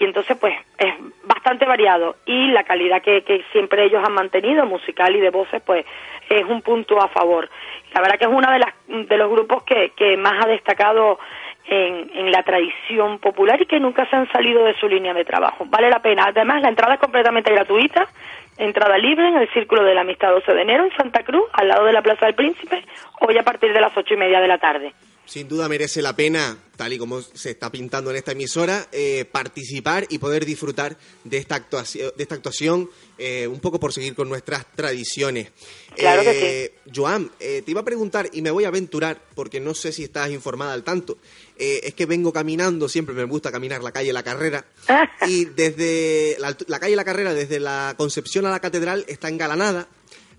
y 0.00 0.04
entonces 0.04 0.36
pues 0.38 0.54
es 0.78 0.94
bastante 1.24 1.66
variado 1.66 2.16
y 2.26 2.48
la 2.48 2.64
calidad 2.64 3.02
que, 3.02 3.44
siempre 3.52 3.84
ellos 3.84 4.02
han 4.04 4.14
mantenido 4.14 4.66
musical 4.66 5.14
y 5.14 5.20
de 5.20 5.30
voces 5.30 5.62
pues 5.64 5.86
es 6.28 6.44
un 6.44 6.62
punto 6.62 7.00
a 7.00 7.08
favor 7.08 7.48
la 7.94 8.00
verdad 8.00 8.18
que 8.18 8.24
es 8.24 8.30
uno 8.30 8.50
de, 8.50 8.58
las, 8.58 8.74
de 8.88 9.16
los 9.16 9.30
grupos 9.30 9.62
que, 9.62 9.92
que 9.94 10.16
más 10.16 10.44
ha 10.44 10.48
destacado 10.48 11.18
en, 11.66 12.10
en, 12.14 12.32
la 12.32 12.42
tradición 12.42 13.18
popular 13.18 13.60
y 13.60 13.66
que 13.66 13.78
nunca 13.78 14.08
se 14.08 14.16
han 14.16 14.30
salido 14.32 14.64
de 14.64 14.74
su 14.80 14.88
línea 14.88 15.12
de 15.14 15.24
trabajo. 15.24 15.66
Vale 15.68 15.90
la 15.90 16.00
pena. 16.00 16.24
Además, 16.26 16.62
la 16.62 16.68
entrada 16.68 16.94
es 16.94 17.00
completamente 17.00 17.52
gratuita, 17.52 18.08
entrada 18.56 18.98
libre 18.98 19.28
en 19.28 19.36
el 19.36 19.48
Círculo 19.50 19.84
de 19.84 19.94
la 19.94 20.00
Amistad 20.00 20.30
12 20.30 20.52
de 20.52 20.62
enero 20.62 20.84
en 20.84 20.96
Santa 20.96 21.22
Cruz, 21.22 21.44
al 21.52 21.68
lado 21.68 21.84
de 21.84 21.92
la 21.92 22.02
Plaza 22.02 22.26
del 22.26 22.34
Príncipe, 22.34 22.84
hoy 23.20 23.38
a 23.38 23.44
partir 23.44 23.72
de 23.72 23.80
las 23.80 23.96
ocho 23.96 24.14
y 24.14 24.16
media 24.16 24.40
de 24.40 24.48
la 24.48 24.58
tarde 24.58 24.92
sin 25.30 25.46
duda 25.46 25.68
merece 25.68 26.02
la 26.02 26.16
pena, 26.16 26.58
tal 26.76 26.92
y 26.92 26.98
como 26.98 27.22
se 27.22 27.50
está 27.50 27.70
pintando 27.70 28.10
en 28.10 28.16
esta 28.16 28.32
emisora, 28.32 28.88
eh, 28.90 29.24
participar 29.30 30.04
y 30.08 30.18
poder 30.18 30.44
disfrutar 30.44 30.98
de 31.22 31.36
esta 31.36 31.54
actuación, 31.54 32.10
de 32.16 32.20
esta 32.20 32.34
actuación 32.34 32.90
eh, 33.16 33.46
un 33.46 33.60
poco 33.60 33.78
por 33.78 33.92
seguir 33.92 34.16
con 34.16 34.28
nuestras 34.28 34.66
tradiciones. 34.72 35.52
Claro 35.94 36.22
que 36.22 36.32
sí. 36.32 36.38
Eh, 36.42 36.74
Joan, 36.92 37.30
te 37.38 37.62
iba 37.64 37.80
a 37.80 37.84
preguntar 37.84 38.28
y 38.32 38.42
me 38.42 38.50
voy 38.50 38.64
a 38.64 38.68
aventurar, 38.68 39.22
porque 39.36 39.60
no 39.60 39.72
sé 39.72 39.92
si 39.92 40.02
estás 40.02 40.32
informada 40.32 40.72
al 40.72 40.82
tanto. 40.82 41.18
es 41.56 41.94
que 41.94 42.06
vengo 42.06 42.32
caminando, 42.32 42.88
siempre 42.88 43.14
me 43.14 43.22
gusta 43.22 43.52
caminar 43.52 43.84
la 43.84 43.92
calle 43.92 44.12
La 44.12 44.24
Carrera, 44.24 44.64
y 45.28 45.44
desde 45.44 46.38
la, 46.40 46.56
la 46.66 46.80
calle 46.80 46.96
La 46.96 47.04
Carrera, 47.04 47.34
desde 47.34 47.60
la 47.60 47.94
Concepción 47.96 48.46
a 48.46 48.50
la 48.50 48.58
Catedral, 48.58 49.04
está 49.06 49.28
engalanada 49.28 49.86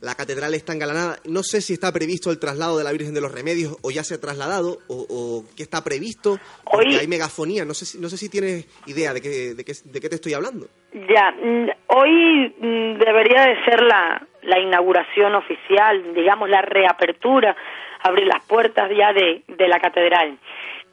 la 0.01 0.15
catedral 0.15 0.53
está 0.53 0.73
engalanada. 0.73 1.17
No 1.25 1.43
sé 1.43 1.61
si 1.61 1.73
está 1.73 1.91
previsto 1.91 2.31
el 2.31 2.39
traslado 2.39 2.77
de 2.77 2.83
la 2.83 2.91
Virgen 2.91 3.13
de 3.13 3.21
los 3.21 3.31
Remedios 3.31 3.77
o 3.83 3.91
ya 3.91 4.03
se 4.03 4.15
ha 4.15 4.21
trasladado 4.21 4.77
o, 4.87 5.43
qué 5.55 5.63
está 5.63 5.83
previsto. 5.83 6.37
Porque 6.69 6.97
hay 6.99 7.07
megafonía. 7.07 7.65
No 7.65 7.73
sé 7.73 7.85
si, 7.85 7.99
no 7.99 8.09
sé 8.09 8.17
si 8.17 8.29
tienes 8.29 8.65
idea 8.87 9.13
de, 9.13 9.21
qué, 9.21 9.53
de, 9.53 9.63
qué, 9.63 9.73
de 9.85 9.99
qué 10.01 10.09
te 10.09 10.15
estoy 10.15 10.33
hablando. 10.33 10.67
Ya, 10.93 11.31
mm, 11.31 11.69
hoy 11.87 12.53
mm, 12.59 12.97
debería 12.97 13.45
de 13.45 13.63
ser 13.63 13.81
la, 13.83 14.21
la 14.43 14.59
inauguración 14.59 15.35
oficial, 15.35 16.13
digamos, 16.13 16.49
la 16.49 16.61
reapertura, 16.61 17.55
abrir 18.03 18.27
las 18.27 18.43
puertas 18.45 18.89
ya 18.97 19.13
de, 19.13 19.43
de 19.47 19.67
la 19.67 19.79
catedral. 19.79 20.37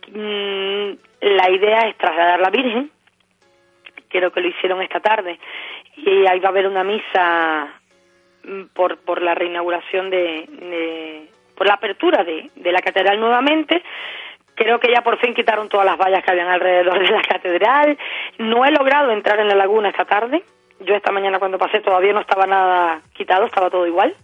Mm, 0.08 0.92
la 1.20 1.50
idea 1.50 1.88
es 1.88 1.96
trasladar 1.96 2.40
la 2.40 2.50
Virgen 2.50 2.90
creo 4.08 4.30
que 4.32 4.40
lo 4.40 4.48
hicieron 4.48 4.82
esta 4.82 5.00
tarde, 5.00 5.38
y 5.96 6.26
ahí 6.26 6.40
va 6.40 6.48
a 6.48 6.52
haber 6.52 6.66
una 6.66 6.84
misa 6.84 7.77
por, 8.74 8.98
por 8.98 9.22
la 9.22 9.34
reinauguración 9.34 10.10
de, 10.10 10.44
de- 10.48 11.28
por 11.56 11.66
la 11.66 11.74
apertura 11.74 12.22
de, 12.24 12.50
de 12.54 12.72
la 12.72 12.80
catedral 12.80 13.18
nuevamente. 13.18 13.82
Creo 14.54 14.78
que 14.80 14.92
ya 14.92 15.02
por 15.02 15.18
fin 15.18 15.34
quitaron 15.34 15.68
todas 15.68 15.86
las 15.86 15.96
vallas 15.98 16.22
que 16.24 16.30
habían 16.30 16.48
alrededor 16.48 16.98
de 17.00 17.10
la 17.10 17.22
catedral. 17.22 17.98
No 18.38 18.64
he 18.64 18.70
logrado 18.70 19.10
entrar 19.12 19.38
en 19.40 19.48
la 19.48 19.54
laguna 19.54 19.88
esta 19.88 20.04
tarde. 20.04 20.42
Yo 20.80 20.94
esta 20.94 21.10
mañana 21.10 21.40
cuando 21.40 21.58
pasé 21.58 21.80
todavía 21.80 22.12
no 22.12 22.20
estaba 22.20 22.46
nada 22.46 23.00
quitado, 23.12 23.46
estaba 23.46 23.68
todo 23.70 23.86
igual. 23.86 24.14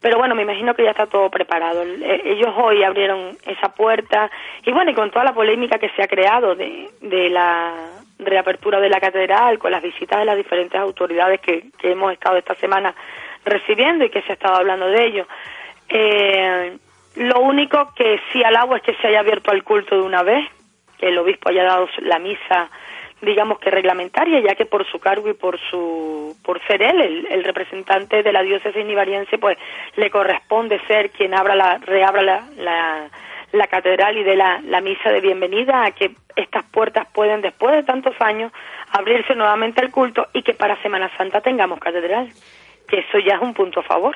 Pero 0.00 0.18
bueno, 0.18 0.34
me 0.34 0.42
imagino 0.42 0.74
que 0.74 0.84
ya 0.84 0.90
está 0.90 1.06
todo 1.06 1.30
preparado. 1.30 1.82
Eh, 1.82 2.20
Ellos 2.24 2.52
hoy 2.56 2.82
abrieron 2.82 3.36
esa 3.46 3.70
puerta 3.74 4.30
y 4.64 4.72
bueno, 4.72 4.90
y 4.90 4.94
con 4.94 5.10
toda 5.10 5.24
la 5.24 5.32
polémica 5.32 5.78
que 5.78 5.88
se 5.90 6.02
ha 6.02 6.08
creado 6.08 6.54
de, 6.54 6.90
de 7.00 7.30
la 7.30 7.72
reapertura 8.18 8.80
de 8.80 8.90
la 8.90 9.00
catedral, 9.00 9.58
con 9.58 9.70
las 9.72 9.82
visitas 9.82 10.18
de 10.18 10.26
las 10.26 10.36
diferentes 10.36 10.78
autoridades 10.78 11.40
que, 11.40 11.64
que 11.78 11.92
hemos 11.92 12.12
estado 12.12 12.36
esta 12.36 12.54
semana 12.56 12.94
recibiendo 13.44 14.04
y 14.04 14.10
que 14.10 14.22
se 14.22 14.32
ha 14.32 14.34
estado 14.34 14.56
hablando 14.56 14.86
de 14.86 15.04
ello. 15.04 15.26
Eh, 15.88 16.76
lo 17.16 17.40
único 17.40 17.92
que 17.94 18.20
sí 18.32 18.42
alabo 18.42 18.76
es 18.76 18.82
que 18.82 18.94
se 18.94 19.06
haya 19.06 19.20
abierto 19.20 19.50
al 19.50 19.62
culto 19.62 19.96
de 19.96 20.02
una 20.02 20.22
vez, 20.22 20.48
que 20.98 21.08
el 21.08 21.18
obispo 21.18 21.50
haya 21.50 21.64
dado 21.64 21.88
la 21.98 22.18
misa, 22.18 22.70
digamos 23.20 23.58
que 23.58 23.70
reglamentaria, 23.70 24.40
ya 24.40 24.54
que 24.54 24.66
por 24.66 24.86
su 24.90 24.98
cargo 24.98 25.28
y 25.28 25.34
por 25.34 25.58
su 25.70 26.36
por 26.44 26.60
ser 26.66 26.82
él 26.82 27.26
el, 27.30 27.44
representante 27.44 28.22
de 28.22 28.32
la 28.32 28.42
diócesis 28.42 28.84
nivariense, 28.84 29.38
pues 29.38 29.56
le 29.96 30.10
corresponde 30.10 30.80
ser 30.86 31.10
quien 31.10 31.34
abra 31.34 31.54
la 31.54 31.78
reabra 31.78 32.22
la, 32.22 32.44
la, 32.56 33.08
la 33.52 33.66
catedral 33.66 34.18
y 34.18 34.24
de 34.24 34.36
la, 34.36 34.60
la 34.62 34.80
misa 34.80 35.10
de 35.10 35.20
bienvenida 35.20 35.84
a 35.84 35.92
que 35.92 36.10
estas 36.36 36.64
puertas 36.64 37.06
pueden 37.12 37.40
después 37.40 37.74
de 37.76 37.82
tantos 37.84 38.14
años 38.20 38.52
abrirse 38.90 39.34
nuevamente 39.34 39.80
al 39.80 39.90
culto 39.90 40.28
y 40.32 40.42
que 40.42 40.54
para 40.54 40.80
Semana 40.82 41.10
Santa 41.16 41.40
tengamos 41.40 41.78
catedral, 41.78 42.28
que 42.88 42.98
eso 42.98 43.18
ya 43.26 43.36
es 43.36 43.42
un 43.42 43.54
punto 43.54 43.80
a 43.80 43.82
favor. 43.82 44.14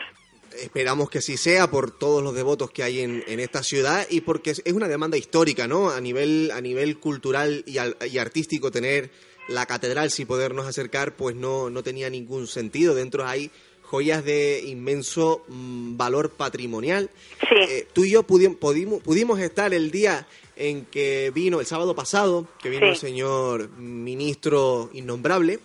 Esperamos 0.60 1.08
que 1.10 1.18
así 1.18 1.36
sea 1.36 1.70
por 1.70 1.90
todos 1.96 2.22
los 2.22 2.34
devotos 2.34 2.70
que 2.70 2.82
hay 2.82 3.00
en, 3.00 3.22
en 3.28 3.38
esta 3.38 3.62
ciudad 3.62 4.06
y 4.10 4.22
porque 4.22 4.50
es 4.50 4.62
es 4.64 4.72
una 4.72 4.88
demanda 4.88 5.16
histórica, 5.16 5.68
¿no? 5.68 5.90
A 5.90 6.00
nivel, 6.00 6.50
a 6.52 6.60
nivel 6.60 6.98
cultural 6.98 7.62
y, 7.66 7.78
al- 7.78 7.96
y 8.10 8.18
artístico 8.18 8.70
tener 8.70 9.10
la 9.48 9.66
catedral 9.66 10.10
sin 10.10 10.26
podernos 10.26 10.66
acercar, 10.66 11.14
pues 11.16 11.36
no, 11.36 11.70
no 11.70 11.82
tenía 11.82 12.10
ningún 12.10 12.46
sentido. 12.46 12.94
Dentro 12.94 13.26
hay 13.26 13.50
joyas 13.82 14.24
de 14.24 14.62
inmenso 14.66 15.44
mm, 15.48 15.96
valor 15.96 16.30
patrimonial. 16.30 17.08
Eh, 17.50 17.86
tú 17.92 18.04
y 18.04 18.10
yo 18.10 18.26
pudi- 18.26 18.56
pudimos, 18.58 19.02
pudimos 19.02 19.38
estar 19.40 19.72
el 19.72 19.90
día 19.90 20.26
en 20.56 20.84
que 20.86 21.30
vino, 21.34 21.60
el 21.60 21.66
sábado 21.66 21.94
pasado, 21.94 22.46
que 22.60 22.68
vino 22.68 22.86
Sí. 22.86 22.90
el 22.90 22.96
señor 22.96 23.70
ministro 23.78 24.90
innombrable, 24.92 25.60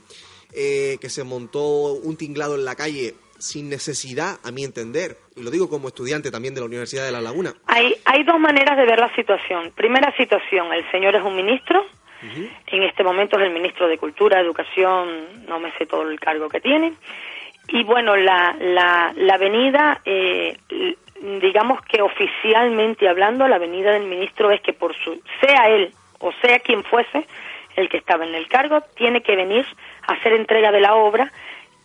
eh, 0.56 0.98
que 1.02 1.10
se 1.10 1.24
montó 1.24 1.94
un 1.94 2.18
tinglado 2.18 2.56
en 2.56 2.66
la 2.66 2.76
calle 2.76 3.16
sin 3.40 3.70
necesidad, 3.70 4.40
a 4.44 4.52
mi 4.52 4.64
entender, 4.64 5.18
y 5.36 5.44
lo 5.44 5.52
digo 5.52 5.70
como 5.70 5.90
estudiante 5.90 6.32
también 6.32 6.54
de 6.54 6.62
la 6.62 6.68
Universidad 6.68 7.06
de 7.06 7.12
La 7.12 7.20
Laguna. 7.20 7.54
Hay, 7.68 7.94
hay 8.06 8.24
dos 8.24 8.40
maneras 8.40 8.78
de 8.78 8.86
ver 8.86 9.00
la 9.00 9.14
situación. 9.16 9.72
Primera 9.76 10.16
situación, 10.16 10.72
el 10.72 10.90
señor 10.92 11.16
es 11.16 11.24
un 11.24 11.36
ministro, 11.36 11.86
en 12.68 12.84
este 12.84 13.04
momento 13.04 13.38
es 13.38 13.46
el 13.46 13.54
ministro 13.54 13.86
de 13.88 13.98
Cultura, 13.98 14.40
Educación, 14.40 15.46
no 15.46 15.60
me 15.60 15.74
sé 15.74 15.86
todo 15.86 16.10
el 16.10 16.18
cargo 16.22 16.48
que 16.48 16.62
tiene. 16.62 16.94
Y 17.68 17.84
bueno, 17.84 18.16
la, 18.16 18.56
la, 18.60 19.12
la 19.16 19.34
avenida, 19.34 20.00
eh, 20.06 20.58
digamos 21.42 21.82
que 21.82 22.02
oficialmente 22.02 23.10
hablando, 23.10 23.48
la 23.48 23.58
avenida 23.58 23.92
del 23.92 24.06
ministro 24.06 24.52
es 24.52 24.62
que 24.62 24.72
por 24.72 24.96
su, 24.96 25.22
sea 25.42 25.70
él 25.70 25.94
o 26.20 26.32
sea 26.42 26.60
quien 26.60 26.84
fuese 26.84 27.26
el 27.76 27.90
que 27.90 27.98
estaba 27.98 28.26
en 28.26 28.36
el 28.36 28.48
cargo, 28.48 28.82
tiene 28.96 29.22
que 29.22 29.36
venir 29.36 29.66
a 30.08 30.14
hacer 30.14 30.34
entrega 30.34 30.72
de 30.72 30.82
la 30.82 30.96
obra 30.96 31.32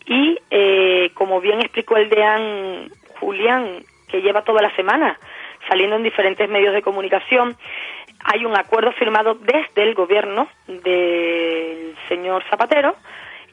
y 0.07 0.39
eh, 0.51 1.11
como 1.15 1.41
bien 1.41 1.61
explicó 1.61 1.97
el 1.97 2.09
deán 2.09 2.91
Julián, 3.21 3.85
que 4.09 4.23
lleva 4.23 4.43
toda 4.43 4.63
la 4.63 4.75
semana 4.75 5.19
saliendo 5.69 5.97
en 5.97 6.03
diferentes 6.03 6.49
medios 6.49 6.73
de 6.73 6.83
comunicación, 6.83 7.57
hay 8.25 8.45
un 8.45 8.57
acuerdo 8.57 8.93
firmado 8.93 9.35
desde 9.35 9.83
el 9.83 9.95
gobierno 9.95 10.49
del 10.67 11.95
señor 12.09 12.43
Zapatero 12.51 12.97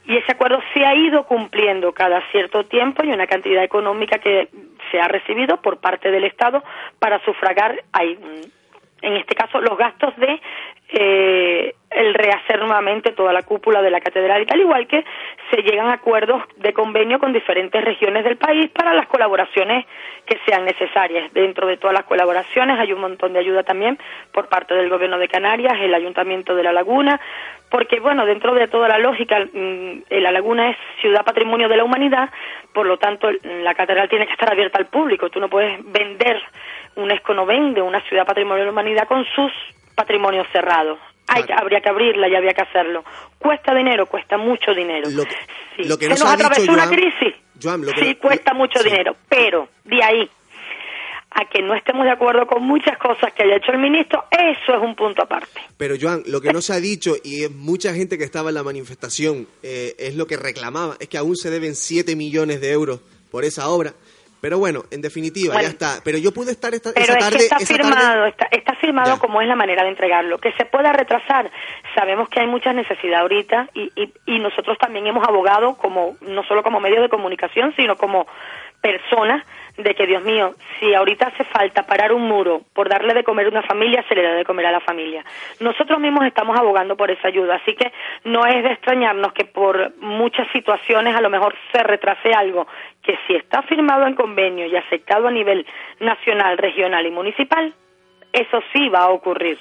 y 0.06 0.18
ese 0.18 0.32
acuerdo 0.32 0.60
se 0.74 0.86
ha 0.86 0.96
ido 0.96 1.26
cumpliendo 1.26 1.92
cada 1.92 2.22
cierto 2.32 2.64
tiempo 2.64 3.04
y 3.04 3.12
una 3.12 3.28
cantidad 3.28 3.64
económica 3.64 4.20
que 4.20 4.50
se 4.92 5.00
ha 5.00 5.08
recibido 5.08 5.58
por 5.62 5.80
parte 5.80 6.12
del 6.12 6.26
Estado 6.26 6.64
para 7.00 7.24
sufragar. 7.26 7.84
Hay, 7.92 8.18
en 9.06 9.18
este 9.18 9.36
caso 9.36 9.62
los 9.62 9.78
gastos 9.78 10.16
de 10.18 10.42
eh, 10.90 11.76
el 11.90 12.14
rehacer 12.14 12.60
nuevamente 12.60 13.12
toda 13.14 13.34
la 13.34 13.44
cúpula 13.44 13.82
de 13.82 13.90
la 13.90 14.02
catedral 14.02 14.42
y 14.42 14.46
tal 14.46 14.60
igual 14.60 14.88
que 14.88 15.04
se 15.50 15.62
llegan 15.62 15.88
a 15.88 15.94
acuerdos 15.94 16.44
de 16.58 16.74
convenio 16.74 17.20
con 17.20 17.32
diferentes 17.32 17.84
regiones 17.84 18.24
del 18.24 18.38
país 18.38 18.70
para 18.72 18.94
las 18.94 19.08
colaboraciones 19.08 19.86
que 20.26 20.38
sean 20.46 20.66
necesarias. 20.66 21.32
Dentro 21.34 21.68
de 21.68 21.78
todas 21.78 21.94
las 21.94 22.06
colaboraciones 22.06 22.80
hay 22.80 22.92
un 22.92 23.02
montón 23.02 23.34
de 23.34 23.40
ayuda 23.40 23.64
también 23.64 23.98
por 24.32 24.50
parte 24.50 24.74
del 24.74 24.90
Gobierno 24.90 25.18
de 25.18 25.28
Canarias, 25.28 25.74
el 25.80 25.94
Ayuntamiento 25.94 26.56
de 26.56 26.64
La 26.64 26.74
Laguna, 26.74 27.20
porque 27.70 28.00
bueno, 28.00 28.26
dentro 28.26 28.54
de 28.54 28.68
toda 28.68 28.88
la 28.88 29.00
lógica, 29.00 29.40
mm, 29.40 30.04
eh, 30.10 30.22
La 30.22 30.32
Laguna 30.32 30.70
es 30.70 30.78
ciudad 31.02 31.26
patrimonio 31.26 31.68
de 31.70 31.78
la 31.78 31.84
humanidad, 31.84 32.30
por 32.74 32.86
lo 32.86 32.98
tanto 32.98 33.30
la 33.32 33.74
catedral 33.74 34.10
tiene 34.10 34.28
que 34.28 34.34
estar 34.34 34.52
abierta 34.52 34.80
al 34.80 34.88
público. 34.88 35.30
Tú 35.30 35.40
no 35.40 35.50
puedes 35.50 35.80
vender, 35.92 36.42
UNESCO 36.96 37.34
no 37.34 37.46
vende 37.46 37.82
una 37.82 38.02
ciudad 38.08 38.26
patrimonio 38.26 38.60
de 38.60 38.66
la 38.66 38.72
humanidad 38.72 39.08
con 39.08 39.24
sus 39.36 39.52
patrimonios 39.96 40.48
cerrados. 40.52 40.98
Hay, 41.28 41.44
que- 41.44 41.54
habría 41.54 41.82
que 41.82 41.90
abrirla 41.90 42.28
y 42.28 42.36
habría 42.36 42.54
que 42.54 42.62
hacerlo. 42.62 43.04
Cuesta 43.40 43.74
dinero, 43.74 44.06
cuesta 44.06 44.38
mucho 44.38 44.74
dinero. 44.74 45.10
Lo 45.10 45.24
que, 45.26 45.36
Sí. 45.76 45.84
lo 45.88 45.98
que 45.98 46.06
Se 46.06 46.10
nos 46.12 46.20
nos 46.20 46.30
ha 46.30 46.34
atravesó 46.34 46.62
dicho 46.62 46.74
una 46.74 46.84
Joan, 46.86 46.96
crisis. 46.96 47.36
Joan, 47.62 47.82
lo 47.86 47.92
que 47.94 48.02
Sí, 48.06 48.16
cuesta 48.16 48.54
mucho 48.54 48.82
dinero, 48.84 49.16
pero 49.28 49.68
de 49.86 50.04
ahí 50.04 50.30
a 51.38 51.44
que 51.50 51.62
no 51.62 51.74
estemos 51.76 52.06
de 52.06 52.12
acuerdo 52.12 52.46
con 52.48 52.64
muchas 52.64 52.98
cosas 52.98 53.34
que 53.34 53.44
haya 53.44 53.58
hecho 53.58 53.72
el 53.74 53.80
ministro, 53.80 54.24
eso 54.32 54.74
es 54.76 54.82
un 54.82 54.96
punto 54.96 55.22
aparte. 55.24 55.60
Pero 55.78 55.96
Joan, 56.00 56.24
lo 56.28 56.40
que 56.40 56.54
no 56.54 56.62
se 56.62 56.72
ha 56.74 56.80
dicho 56.80 57.16
y 57.24 57.44
es 57.44 57.52
mucha 57.52 57.94
gente 57.94 58.18
que 58.18 58.24
estaba 58.24 58.50
en 58.50 58.56
la 58.56 58.64
manifestación 58.64 59.46
eh, 59.62 59.96
es 60.00 60.16
lo 60.16 60.28
que 60.28 60.38
reclamaba, 60.38 60.96
es 61.00 61.10
que 61.10 61.18
aún 61.18 61.36
se 61.36 61.50
deben 61.50 61.76
7 61.76 62.16
millones 62.16 62.62
de 62.62 62.72
euros 62.72 63.02
por 63.32 63.44
esa 63.44 63.68
obra. 63.68 63.94
Pero 64.46 64.60
bueno, 64.60 64.84
en 64.92 65.02
definitiva, 65.02 65.54
Bueno. 65.56 65.68
ya 65.70 65.72
está. 65.74 66.02
Pero 66.04 66.20
yo 66.20 66.32
pude 66.32 66.52
estar 66.52 66.72
esta, 66.76 66.92
Pero 66.94 67.16
esa 67.18 67.30
es 67.30 67.36
que 67.36 67.44
está 67.46 67.58
firmado, 67.58 67.96
tarde- 67.98 68.30
está, 68.30 68.46
está 68.52 68.76
firmado 68.76 69.16
Ya. 69.16 69.20
como 69.20 69.42
es 69.42 69.48
la 69.48 69.56
manera 69.56 69.82
de 69.82 69.90
entregarlo. 69.90 70.38
Que 70.38 70.52
se 70.52 70.66
pueda 70.66 70.94
retrasar, 70.94 71.50
sabemos 71.96 72.30
que 72.30 72.42
hay 72.42 72.46
mucha 72.46 72.72
necesidad 72.72 73.22
ahorita 73.22 73.70
y, 73.74 73.92
y, 73.96 74.14
y 74.28 74.38
nosotros 74.38 74.78
también 74.78 75.08
hemos 75.08 75.28
abogado 75.28 75.78
como 75.78 76.16
no 76.22 76.44
solo 76.44 76.62
como 76.62 76.80
medio 76.80 77.02
de 77.02 77.10
comunicación, 77.10 77.74
sino 77.76 77.96
como 77.98 78.28
personas 78.82 79.44
de 79.78 79.94
que 79.94 80.08
Dios 80.08 80.24
mío, 80.24 80.56
si 80.80 80.94
ahorita 80.94 81.28
hace 81.28 81.44
falta 81.46 81.86
parar 81.86 82.14
un 82.14 82.28
muro 82.28 82.62
por 82.74 82.88
darle 82.90 83.14
de 83.14 83.24
comer 83.24 83.48
a 83.48 83.50
una 83.50 83.64
familia, 83.64 84.04
se 84.08 84.16
le 84.16 84.24
da 84.24 84.34
de 84.34 84.46
comer 84.46 84.66
a 84.68 84.72
la 84.72 84.80
familia. 84.80 85.24
Nosotros 85.60 86.00
mismos 86.00 86.26
estamos 86.26 86.58
abogando 86.58 86.96
por 86.96 87.12
esa 87.12 87.28
ayuda, 87.28 87.56
así 87.56 87.74
que 87.76 87.92
no 88.24 88.46
es 88.46 88.64
de 88.64 88.72
extrañarnos 88.72 89.34
que 89.34 89.46
por 89.46 89.96
muchas 90.00 90.48
situaciones 90.52 91.16
a 91.16 91.22
lo 91.22 91.30
mejor 91.30 91.56
se 91.72 91.84
retrase 91.84 92.32
algo 92.32 92.68
que 93.04 93.18
si 93.28 93.36
está 93.36 93.62
firmado 93.64 94.08
en 94.08 94.16
convenio 94.16 94.66
y 94.66 94.76
aceptado 94.76 95.28
a 95.28 95.32
nivel 95.32 95.66
nacional, 96.00 96.58
regional 96.58 97.06
y 97.06 97.12
municipal, 97.12 97.74
eso 98.34 98.62
sí 98.74 98.90
va 98.90 99.04
a 99.04 99.10
ocurrir. 99.10 99.58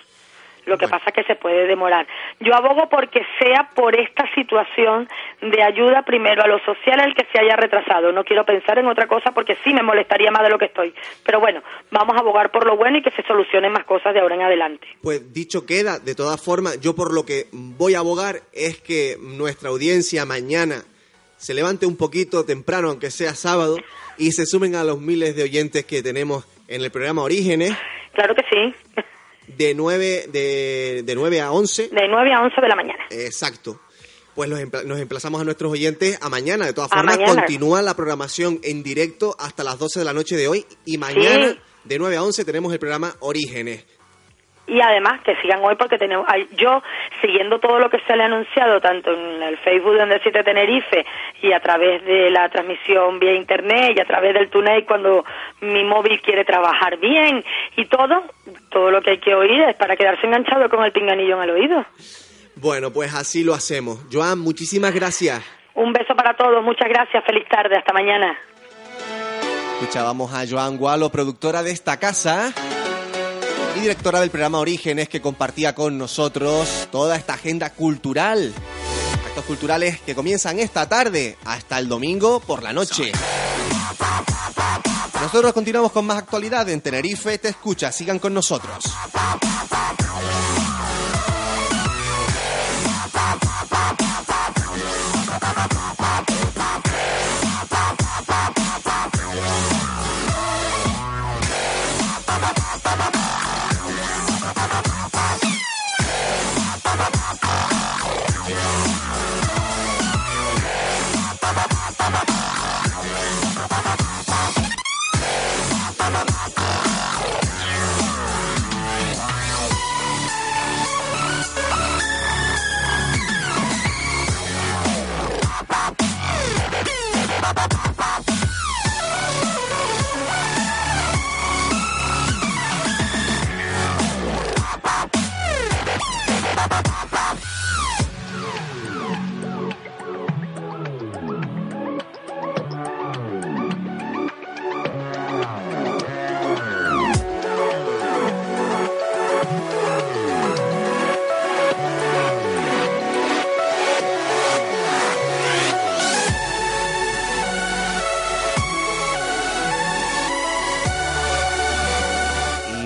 Lo 0.67 0.79
que 0.79 0.89
pasa 0.89 1.05
es 1.07 1.13
que 1.13 1.25
se 1.25 1.37
puede 1.37 1.67
demorar. 1.67 2.07
Yo 2.41 2.55
abogo 2.55 2.89
porque 2.89 3.21
sea 3.39 3.71
por 3.75 3.99
esta 3.99 4.25
situación 4.35 5.09
de 5.41 5.63
ayuda 5.63 6.03
primero 6.03 6.43
a 6.43 6.49
lo 6.49 6.59
social 6.61 7.01
el 7.01 7.15
que 7.15 7.27
se 7.33 7.41
haya 7.41 7.57
retrasado. 7.57 8.13
No 8.13 8.25
quiero 8.25 8.45
pensar 8.45 8.79
en 8.79 8.87
otra 8.87 9.07
cosa 9.07 9.33
porque 9.33 9.57
sí 9.63 9.75
me 9.75 9.83
molestaría 9.83 10.31
más 10.31 10.43
de 10.43 10.51
lo 10.51 10.59
que 10.59 10.67
estoy. 10.67 10.95
Pero 11.25 11.41
bueno, 11.41 11.63
vamos 11.91 12.17
a 12.17 12.21
abogar 12.21 12.51
por 12.51 12.67
lo 12.67 12.77
bueno 12.77 12.99
y 12.99 13.03
que 13.03 13.11
se 13.11 13.23
solucionen 13.23 13.73
más 13.73 13.85
cosas 13.85 14.15
de 14.15 14.21
ahora 14.21 14.35
en 14.35 14.43
adelante. 14.43 14.87
Pues 15.03 15.33
dicho 15.33 15.67
queda, 15.67 15.99
de 15.99 16.15
todas 16.15 16.43
formas, 16.43 16.81
yo 16.81 16.95
por 16.95 17.13
lo 17.13 17.25
que 17.25 17.47
voy 17.53 17.95
a 17.95 17.99
abogar 17.99 18.37
es 18.53 18.81
que 18.81 19.17
nuestra 19.21 19.69
audiencia 19.69 20.25
mañana 20.25 20.83
se 21.37 21.53
levante 21.53 21.85
un 21.85 21.97
poquito 21.97 22.47
temprano, 22.47 22.89
aunque 22.89 23.11
sea 23.11 23.35
sábado, 23.35 23.77
y 24.17 24.33
se 24.33 24.47
sumen 24.47 24.77
a 24.77 24.85
los 24.85 25.01
miles 25.01 25.37
de 25.37 25.43
oyentes 25.43 25.85
que 25.85 26.03
tenemos 26.03 26.47
en 26.69 26.81
el 26.81 26.91
programa 26.91 27.23
Orígenes, 27.23 27.77
Claro 28.15 28.35
que 28.35 28.43
sí. 28.49 28.75
De 29.57 29.75
9, 29.75 30.27
de, 30.33 31.03
de 31.05 31.15
9 31.15 31.41
a 31.41 31.53
11. 31.53 31.89
De 31.89 32.09
9 32.09 32.33
a 32.33 32.43
11 32.43 32.61
de 32.61 32.69
la 32.69 32.77
mañana. 32.77 33.05
Exacto. 33.11 33.81
Pues 34.35 34.49
nos 34.51 34.99
emplazamos 34.99 35.41
a 35.41 35.45
nuestros 35.45 35.71
oyentes 35.71 36.19
a 36.21 36.29
mañana. 36.29 36.67
De 36.67 36.73
todas 36.73 36.91
formas, 36.91 37.19
continúa 37.19 37.83
la 37.83 37.95
programación 37.95 38.59
en 38.65 38.83
directo 38.83 39.37
hasta 39.39 39.63
las 39.63 39.79
12 39.79 40.01
de 40.01 40.05
la 40.05 40.13
noche 40.13 40.37
de 40.37 40.49
hoy. 40.49 40.67
Y 40.85 40.99
mañana, 40.99 41.51
Sí. 41.53 41.59
de 41.85 41.99
9 42.01 42.17
a 42.17 42.23
11, 42.25 42.45
tenemos 42.45 42.73
el 42.73 42.81
programa 42.81 43.15
Orígenes. 43.21 43.85
Y 44.67 44.81
además 44.81 45.21
que 45.23 45.37
sigan 45.43 45.61
hoy 45.63 45.75
porque 45.77 45.99
tenemos 45.99 46.27
yo 46.57 46.83
siguiendo 47.21 47.59
todo 47.59 47.79
lo 47.79 47.91
que 47.91 48.01
se 48.07 48.17
le 48.17 48.23
ha 48.23 48.27
anunciado 48.27 48.81
tanto 48.81 49.13
en 49.13 49.43
el 49.43 49.59
Facebook 49.59 49.95
de 49.95 50.03
Under 50.03 50.23
7 50.23 50.43
Tenerife 50.43 51.05
y 51.43 51.53
a 51.53 51.61
través 51.61 52.03
de 52.05 52.31
la 52.31 52.49
transmisión 52.49 53.19
vía 53.19 53.35
internet 53.35 53.93
y 53.97 54.01
a 54.01 54.07
través 54.07 54.33
del 54.33 54.49
túnel 54.49 54.87
cuando 54.87 55.25
mi 55.61 55.85
móvil 55.85 56.21
quiere 56.23 56.45
trabajar 56.45 56.97
bien 56.99 57.45
y 57.77 57.85
todo, 57.87 58.23
todo 58.71 58.91
lo 58.91 59.03
que 59.03 59.11
hay 59.11 59.19
que 59.19 59.35
oír 59.35 59.61
es 59.69 59.77
para 59.77 59.97
quedarse 59.97 60.27
enganchado 60.27 60.69
con 60.71 60.83
el 60.83 60.93
pinganillo 60.93 61.37
en 61.37 61.43
el 61.43 61.51
oído. 61.51 61.85
Bueno, 62.57 62.91
pues 62.91 63.15
así 63.15 63.45
lo 63.45 63.53
hacemos. 63.53 64.07
Joan, 64.11 64.39
muchísimas 64.39 64.95
gracias. 64.95 65.43
Un 65.75 65.93
beso 65.93 66.15
para 66.15 66.35
todos, 66.37 66.63
muchas 66.65 66.89
gracias, 66.89 67.23
feliz 67.25 67.47
tarde, 67.49 67.77
hasta 67.77 67.93
mañana. 67.93 68.39
Escuchábamos 69.81 70.33
a 70.33 70.45
Joan 70.49 70.79
Gualo, 70.79 71.11
productora 71.11 71.63
de 71.63 71.73
esta 71.73 71.99
casa 71.99 72.55
y 73.77 73.81
directora 73.81 74.21
del 74.21 74.31
programa 74.31 74.59
Orígenes, 74.59 75.09
que 75.09 75.21
compartía 75.21 75.75
con 75.75 75.99
nosotros 75.99 76.89
toda 76.91 77.17
esta 77.17 77.35
agenda 77.35 77.71
cultural. 77.71 78.53
Actos 79.27 79.45
culturales 79.45 80.01
que 80.01 80.15
comienzan 80.15 80.59
esta 80.59 80.89
tarde 80.89 81.37
hasta 81.45 81.79
el 81.79 81.89
domingo 81.89 82.41
por 82.41 82.63
la 82.63 82.73
noche. 82.73 83.13
Nosotros 85.21 85.53
continuamos 85.53 85.93
con 85.93 86.05
más 86.05 86.19
actualidad 86.19 86.69
en 86.69 86.81
Tenerife. 86.81 87.39
Te 87.39 87.49
escucha, 87.49 87.91
sigan 87.91 88.19
con 88.19 88.35
nosotros. 88.35 88.85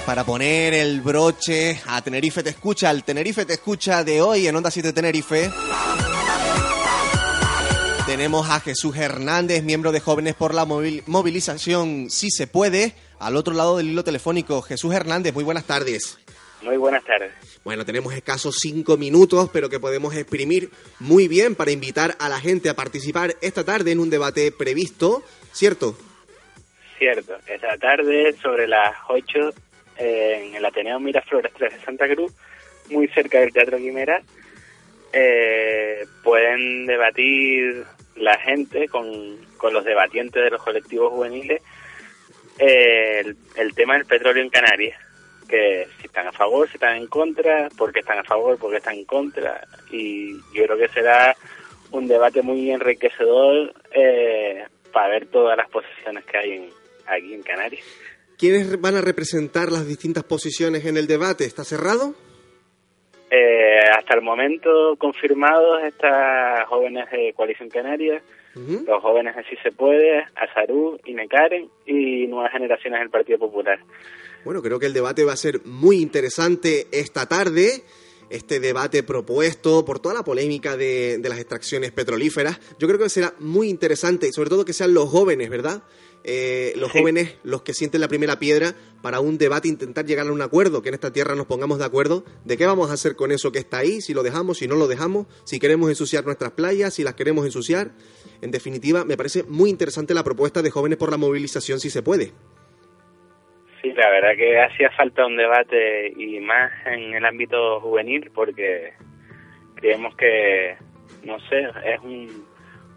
Para 0.08 0.24
poner 0.24 0.72
el 0.72 1.02
broche 1.02 1.82
a 1.86 2.00
Tenerife 2.00 2.42
Te 2.42 2.48
Escucha, 2.48 2.88
al 2.88 3.04
Tenerife 3.04 3.44
Te 3.44 3.52
Escucha 3.52 4.04
de 4.04 4.22
hoy 4.22 4.46
en 4.46 4.56
Onda 4.56 4.70
7 4.70 4.94
Tenerife. 4.94 5.50
Tenemos 8.06 8.48
a 8.48 8.58
Jesús 8.60 8.96
Hernández, 8.96 9.62
miembro 9.62 9.92
de 9.92 10.00
Jóvenes 10.00 10.34
por 10.34 10.54
la 10.54 10.64
Movilización 10.64 12.08
Si 12.08 12.30
Se 12.30 12.46
Puede, 12.46 12.94
al 13.18 13.36
otro 13.36 13.52
lado 13.52 13.76
del 13.76 13.90
hilo 13.90 14.02
telefónico. 14.02 14.62
Jesús 14.62 14.94
Hernández, 14.94 15.34
muy 15.34 15.44
buenas 15.44 15.64
tardes. 15.64 16.18
Muy 16.62 16.78
buenas 16.78 17.04
tardes. 17.04 17.30
Bueno, 17.62 17.84
tenemos 17.84 18.14
escasos 18.14 18.56
cinco 18.60 18.96
minutos, 18.96 19.50
pero 19.52 19.68
que 19.68 19.78
podemos 19.78 20.14
exprimir 20.14 20.70
muy 21.00 21.28
bien 21.28 21.54
para 21.54 21.70
invitar 21.70 22.16
a 22.18 22.30
la 22.30 22.40
gente 22.40 22.70
a 22.70 22.74
participar 22.74 23.36
esta 23.42 23.62
tarde 23.62 23.92
en 23.92 24.00
un 24.00 24.08
debate 24.08 24.52
previsto, 24.52 25.22
¿cierto? 25.52 25.98
Cierto, 26.96 27.36
esta 27.46 27.76
tarde 27.76 28.34
sobre 28.42 28.66
las 28.66 28.94
8 29.10 29.52
en 29.98 30.54
el 30.54 30.64
Ateneo 30.64 31.00
Miraflores 31.00 31.52
3 31.54 31.72
de 31.74 31.84
Santa 31.84 32.08
Cruz, 32.08 32.32
muy 32.90 33.08
cerca 33.08 33.40
del 33.40 33.52
Teatro 33.52 33.78
Quimera. 33.78 34.22
Eh, 35.12 36.06
pueden 36.22 36.86
debatir 36.86 37.84
la 38.16 38.38
gente 38.38 38.88
con, 38.88 39.38
con, 39.56 39.72
los 39.72 39.84
debatientes 39.84 40.42
de 40.42 40.50
los 40.50 40.62
colectivos 40.62 41.12
juveniles 41.12 41.62
eh, 42.58 43.34
el, 43.56 43.74
tema 43.74 43.94
del 43.94 44.04
petróleo 44.04 44.42
en 44.42 44.50
Canarias, 44.50 44.98
que 45.48 45.86
si 46.00 46.06
están 46.06 46.26
a 46.26 46.32
favor, 46.32 46.66
si 46.68 46.74
están 46.74 46.96
en 46.96 47.06
contra, 47.06 47.68
por 47.76 47.92
qué 47.92 48.00
están 48.00 48.18
a 48.18 48.24
favor, 48.24 48.58
por 48.58 48.70
qué 48.70 48.78
están 48.78 48.96
en 48.96 49.04
contra, 49.04 49.66
y 49.90 50.34
yo 50.52 50.64
creo 50.64 50.76
que 50.76 50.88
será 50.88 51.36
un 51.92 52.08
debate 52.08 52.42
muy 52.42 52.70
enriquecedor 52.70 53.72
eh, 53.92 54.66
para 54.92 55.08
ver 55.08 55.26
todas 55.26 55.56
las 55.56 55.68
posiciones 55.70 56.24
que 56.24 56.36
hay 56.36 56.52
en, 56.52 56.70
aquí 57.06 57.34
en 57.34 57.42
Canarias. 57.42 57.84
¿Quiénes 58.38 58.80
van 58.80 58.94
a 58.94 59.00
representar 59.00 59.72
las 59.72 59.84
distintas 59.86 60.22
posiciones 60.22 60.86
en 60.86 60.96
el 60.96 61.08
debate? 61.08 61.44
¿Está 61.44 61.64
cerrado? 61.64 62.14
Eh, 63.30 63.80
hasta 63.98 64.14
el 64.14 64.22
momento 64.22 64.94
confirmados 64.96 65.82
estas 65.82 66.64
jóvenes 66.68 67.10
de 67.10 67.34
Coalición 67.34 67.68
Canaria, 67.68 68.22
uh 68.54 68.58
-huh. 68.60 68.86
los 68.86 69.02
jóvenes 69.02 69.34
de 69.34 69.42
Si 69.44 69.56
Se 69.56 69.72
Puede, 69.72 70.24
Azarú, 70.36 70.98
Inecaren 71.04 71.68
y 71.84 72.28
nuevas 72.28 72.52
generaciones 72.52 73.00
del 73.00 73.10
Partido 73.10 73.38
Popular. 73.40 73.80
Bueno, 74.44 74.62
creo 74.62 74.78
que 74.78 74.86
el 74.86 74.94
debate 74.94 75.24
va 75.24 75.32
a 75.32 75.36
ser 75.36 75.60
muy 75.64 76.00
interesante 76.00 76.86
esta 76.92 77.26
tarde. 77.26 77.82
Este 78.30 78.60
debate 78.60 79.02
propuesto 79.02 79.84
por 79.86 80.00
toda 80.00 80.14
la 80.14 80.22
polémica 80.22 80.76
de, 80.76 81.16
de 81.18 81.28
las 81.30 81.38
extracciones 81.38 81.92
petrolíferas. 81.92 82.60
Yo 82.78 82.86
creo 82.86 83.00
que 83.00 83.08
será 83.08 83.32
muy 83.40 83.68
interesante, 83.68 84.30
sobre 84.32 84.50
todo 84.50 84.66
que 84.66 84.74
sean 84.74 84.92
los 84.92 85.08
jóvenes, 85.08 85.48
¿verdad? 85.48 85.82
Eh, 86.24 86.72
los 86.76 86.92
sí. 86.92 86.98
jóvenes 86.98 87.36
los 87.42 87.62
que 87.62 87.72
sienten 87.72 88.00
la 88.00 88.08
primera 88.08 88.38
piedra 88.38 88.74
para 89.02 89.20
un 89.20 89.38
debate, 89.38 89.68
intentar 89.68 90.04
llegar 90.04 90.26
a 90.26 90.32
un 90.32 90.42
acuerdo, 90.42 90.82
que 90.82 90.88
en 90.88 90.94
esta 90.94 91.12
tierra 91.12 91.34
nos 91.34 91.46
pongamos 91.46 91.78
de 91.78 91.84
acuerdo 91.84 92.24
de 92.44 92.56
qué 92.56 92.66
vamos 92.66 92.90
a 92.90 92.94
hacer 92.94 93.14
con 93.14 93.30
eso 93.32 93.52
que 93.52 93.58
está 93.58 93.78
ahí, 93.78 94.00
si 94.00 94.12
lo 94.12 94.22
dejamos, 94.22 94.58
si 94.58 94.66
no 94.66 94.74
lo 94.74 94.88
dejamos, 94.88 95.26
si 95.44 95.60
queremos 95.60 95.88
ensuciar 95.88 96.24
nuestras 96.24 96.52
playas, 96.52 96.94
si 96.94 97.04
las 97.04 97.14
queremos 97.14 97.44
ensuciar. 97.44 97.92
En 98.42 98.50
definitiva, 98.50 99.04
me 99.04 99.16
parece 99.16 99.44
muy 99.44 99.70
interesante 99.70 100.14
la 100.14 100.24
propuesta 100.24 100.62
de 100.62 100.70
jóvenes 100.70 100.98
por 100.98 101.10
la 101.10 101.16
movilización, 101.16 101.80
si 101.80 101.90
se 101.90 102.02
puede. 102.02 102.32
Sí, 103.80 103.92
la 103.92 104.10
verdad 104.10 104.36
que 104.36 104.60
hacía 104.60 104.90
falta 104.90 105.24
un 105.24 105.36
debate 105.36 106.12
y 106.16 106.40
más 106.40 106.72
en 106.86 107.14
el 107.14 107.24
ámbito 107.24 107.80
juvenil 107.80 108.30
porque 108.34 108.92
creemos 109.76 110.16
que, 110.16 110.76
no 111.24 111.38
sé, 111.48 111.60
es 111.84 112.00
un, 112.02 112.44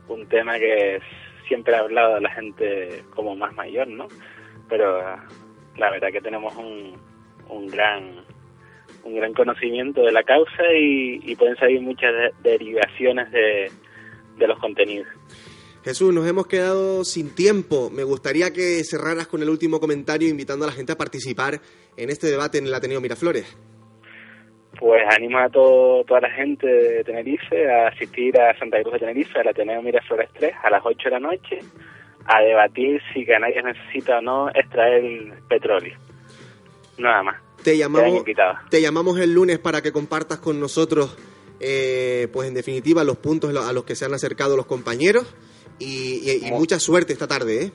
un 0.08 0.28
tema 0.28 0.58
que 0.58 1.00
siempre 1.52 1.76
ha 1.76 1.80
hablado 1.80 2.16
a 2.16 2.22
la 2.22 2.32
gente 2.32 3.04
como 3.14 3.36
más 3.36 3.54
mayor, 3.56 3.86
¿no? 3.90 4.08
Pero 4.70 5.02
la 5.76 5.92
verdad 5.92 6.08
que 6.14 6.22
tenemos 6.22 6.56
un, 6.56 6.94
un 7.50 7.68
gran 7.68 8.24
un 9.04 9.16
gran 9.16 9.34
conocimiento 9.34 10.02
de 10.02 10.14
la 10.14 10.24
causa 10.24 10.64
y, 10.74 11.20
y 11.30 11.36
pueden 11.36 11.58
salir 11.58 11.82
muchas 11.82 12.12
de, 12.14 12.52
derivaciones 12.52 13.30
de, 13.34 13.70
de 14.38 14.48
los 14.48 14.58
contenidos. 14.60 15.10
Jesús, 15.84 16.14
nos 16.14 16.26
hemos 16.26 16.48
quedado 16.48 17.04
sin 17.04 17.36
tiempo. 17.36 17.90
Me 17.90 18.04
gustaría 18.04 18.54
que 18.54 18.82
cerraras 18.86 19.28
con 19.28 19.42
el 19.42 19.50
último 19.50 19.82
comentario 19.82 20.30
invitando 20.30 20.64
a 20.64 20.70
la 20.70 20.74
gente 20.74 20.94
a 20.94 20.98
participar 20.98 21.60
en 21.98 22.10
este 22.10 22.28
debate 22.28 22.60
en 22.60 22.68
el 22.68 22.74
Ateneo 22.74 23.02
Miraflores. 23.02 23.58
Pues 24.82 25.04
animo 25.16 25.38
a 25.38 25.48
todo, 25.48 26.04
toda 26.06 26.22
la 26.22 26.32
gente 26.32 26.66
de 26.66 27.04
Tenerife 27.04 27.72
a 27.72 27.90
asistir 27.90 28.36
a 28.42 28.58
Santa 28.58 28.82
Cruz 28.82 28.94
de 28.94 29.00
Tenerife, 29.02 29.40
al 29.40 29.50
Ateneo 29.50 29.80
Miraflores 29.84 30.28
3, 30.34 30.54
a 30.64 30.72
las 30.72 30.82
8 30.84 30.98
de 31.06 31.12
la 31.12 31.20
noche, 31.20 31.60
a 32.26 32.42
debatir 32.42 33.00
si 33.14 33.24
Canarias 33.24 33.64
necesita 33.64 34.18
o 34.18 34.22
no 34.22 34.50
extraer 34.50 35.04
petróleo. 35.48 35.96
Nada 36.98 37.22
más. 37.22 37.36
Te 37.64 37.78
llamamos, 37.78 38.24
te 38.72 38.82
llamamos 38.82 39.20
el 39.20 39.32
lunes 39.36 39.60
para 39.60 39.84
que 39.84 39.92
compartas 39.92 40.40
con 40.40 40.60
nosotros, 40.60 41.16
eh, 41.60 42.28
pues 42.34 42.48
en 42.48 42.56
definitiva, 42.56 43.04
los 43.04 43.18
puntos 43.18 43.56
a 43.56 43.72
los 43.74 43.84
que 43.84 43.96
se 43.96 44.06
han 44.06 44.16
acercado 44.16 44.58
los 44.58 44.66
compañeros 44.66 45.32
y, 45.78 46.28
y, 46.28 46.48
y 46.48 46.52
mucha 46.52 46.80
suerte 46.80 47.14
esta 47.14 47.28
tarde, 47.28 47.66
¿eh? 47.66 47.72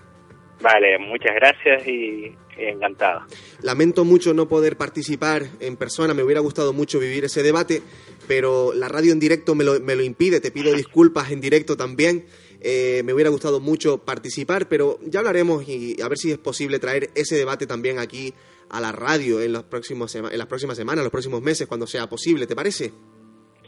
Vale, 0.60 0.98
muchas 0.98 1.34
gracias 1.34 1.86
y, 1.86 2.34
encantado. 2.56 3.22
Lamento 3.62 4.04
mucho 4.04 4.32
no 4.32 4.48
poder 4.48 4.76
participar 4.76 5.42
en 5.60 5.76
persona, 5.76 6.14
me 6.14 6.22
hubiera 6.22 6.40
gustado 6.40 6.72
mucho 6.72 6.98
vivir 6.98 7.24
ese 7.24 7.42
debate, 7.42 7.82
pero 8.26 8.72
la 8.74 8.88
radio 8.88 9.12
en 9.12 9.20
directo 9.20 9.54
me 9.54 9.64
lo, 9.64 9.78
me 9.80 9.94
lo 9.94 10.02
impide, 10.02 10.40
te 10.40 10.50
pido 10.50 10.72
disculpas 10.74 11.30
en 11.30 11.40
directo 11.40 11.76
también. 11.76 12.24
Eh, 12.62 13.02
me 13.04 13.12
hubiera 13.12 13.30
gustado 13.30 13.60
mucho 13.60 14.04
participar, 14.04 14.66
pero 14.66 14.98
ya 15.02 15.20
hablaremos 15.20 15.68
y 15.68 16.00
a 16.00 16.08
ver 16.08 16.18
si 16.18 16.32
es 16.32 16.38
posible 16.38 16.78
traer 16.78 17.10
ese 17.14 17.36
debate 17.36 17.66
también 17.66 17.98
aquí 17.98 18.32
a 18.70 18.80
la 18.80 18.92
radio 18.92 19.40
en, 19.40 19.52
los 19.52 19.64
próximos 19.64 20.14
en 20.14 20.36
las 20.36 20.46
próximas 20.46 20.76
semanas, 20.76 21.04
los 21.04 21.12
próximos 21.12 21.42
meses, 21.42 21.66
cuando 21.66 21.86
sea 21.86 22.08
posible, 22.08 22.46
¿te 22.46 22.56
parece? 22.56 22.90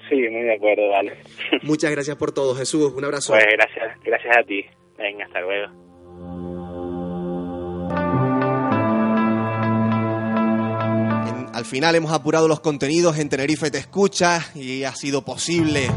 Sí, 0.08 0.16
muy 0.16 0.42
de 0.42 0.54
acuerdo, 0.54 0.88
vale. 0.88 1.18
Muchas 1.62 1.90
gracias 1.90 2.16
por 2.16 2.32
todo, 2.32 2.54
Jesús. 2.54 2.92
Un 2.94 3.04
abrazo. 3.04 3.34
Pues 3.34 3.46
gracias, 3.52 4.00
gracias 4.02 4.36
a 4.36 4.42
ti. 4.42 4.64
Venga, 4.96 5.26
hasta 5.26 5.40
luego. 5.40 6.77
Al 11.58 11.64
final 11.64 11.96
hemos 11.96 12.12
apurado 12.12 12.46
los 12.46 12.60
contenidos 12.60 13.18
en 13.18 13.28
Tenerife 13.28 13.68
Te 13.72 13.78
Escucha 13.78 14.46
y 14.54 14.84
ha 14.84 14.94
sido 14.94 15.24
posible 15.24 15.90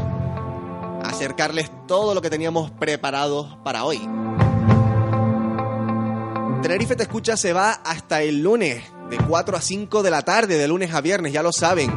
acercarles 1.04 1.70
todo 1.86 2.14
lo 2.14 2.20
que 2.20 2.30
teníamos 2.30 2.72
preparado 2.72 3.62
para 3.62 3.84
hoy. 3.84 3.98
Tenerife 6.62 6.96
Te 6.96 7.04
Escucha 7.04 7.36
se 7.36 7.52
va 7.52 7.74
hasta 7.74 8.22
el 8.22 8.42
lunes, 8.42 8.82
de 9.08 9.18
4 9.18 9.56
a 9.56 9.60
5 9.60 10.02
de 10.02 10.10
la 10.10 10.22
tarde, 10.22 10.58
de 10.58 10.66
lunes 10.66 10.92
a 10.92 11.00
viernes, 11.00 11.32
ya 11.32 11.44
lo 11.44 11.52
saben. 11.52 11.92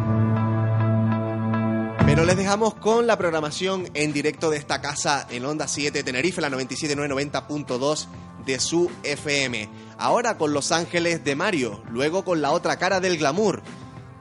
Pero 2.06 2.24
les 2.24 2.38
dejamos 2.38 2.76
con 2.76 3.08
la 3.08 3.18
programación 3.18 3.90
en 3.96 4.14
directo 4.14 4.52
de 4.52 4.58
esta 4.58 4.80
casa 4.80 5.26
en 5.32 5.44
Onda 5.44 5.68
7 5.68 6.04
Tenerife, 6.04 6.40
la 6.40 6.52
97990.2 6.52 8.08
de 8.46 8.60
su 8.60 8.92
FM. 9.04 9.70
Ahora 9.98 10.38
con 10.38 10.54
Los 10.54 10.72
Ángeles 10.72 11.24
de 11.24 11.36
Mario, 11.36 11.82
luego 11.90 12.24
con 12.24 12.42
la 12.42 12.52
otra 12.52 12.78
cara 12.78 13.00
del 13.00 13.18
glamour. 13.18 13.62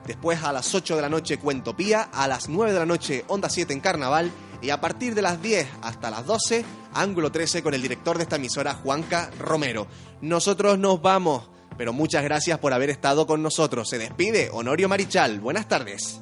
Después 0.06 0.42
a 0.42 0.52
las 0.52 0.74
8 0.74 0.96
de 0.96 1.02
la 1.02 1.08
noche 1.08 1.38
Cuento 1.38 1.74
Pía, 1.76 2.08
a 2.12 2.28
las 2.28 2.48
9 2.48 2.72
de 2.72 2.78
la 2.78 2.86
noche 2.86 3.24
Onda 3.28 3.48
7 3.48 3.72
en 3.72 3.80
Carnaval 3.80 4.30
y 4.60 4.70
a 4.70 4.80
partir 4.80 5.14
de 5.14 5.22
las 5.22 5.40
10 5.42 5.66
hasta 5.82 6.10
las 6.10 6.26
12 6.26 6.64
Ángulo 6.94 7.32
13 7.32 7.62
con 7.62 7.74
el 7.74 7.82
director 7.82 8.16
de 8.16 8.22
esta 8.22 8.36
emisora 8.36 8.74
Juanca 8.74 9.30
Romero. 9.38 9.86
Nosotros 10.20 10.78
nos 10.78 11.02
vamos, 11.02 11.48
pero 11.76 11.92
muchas 11.92 12.22
gracias 12.22 12.58
por 12.58 12.72
haber 12.72 12.90
estado 12.90 13.26
con 13.26 13.42
nosotros. 13.42 13.88
Se 13.88 13.98
despide 13.98 14.50
Honorio 14.52 14.88
Marichal. 14.88 15.40
Buenas 15.40 15.68
tardes. 15.68 16.20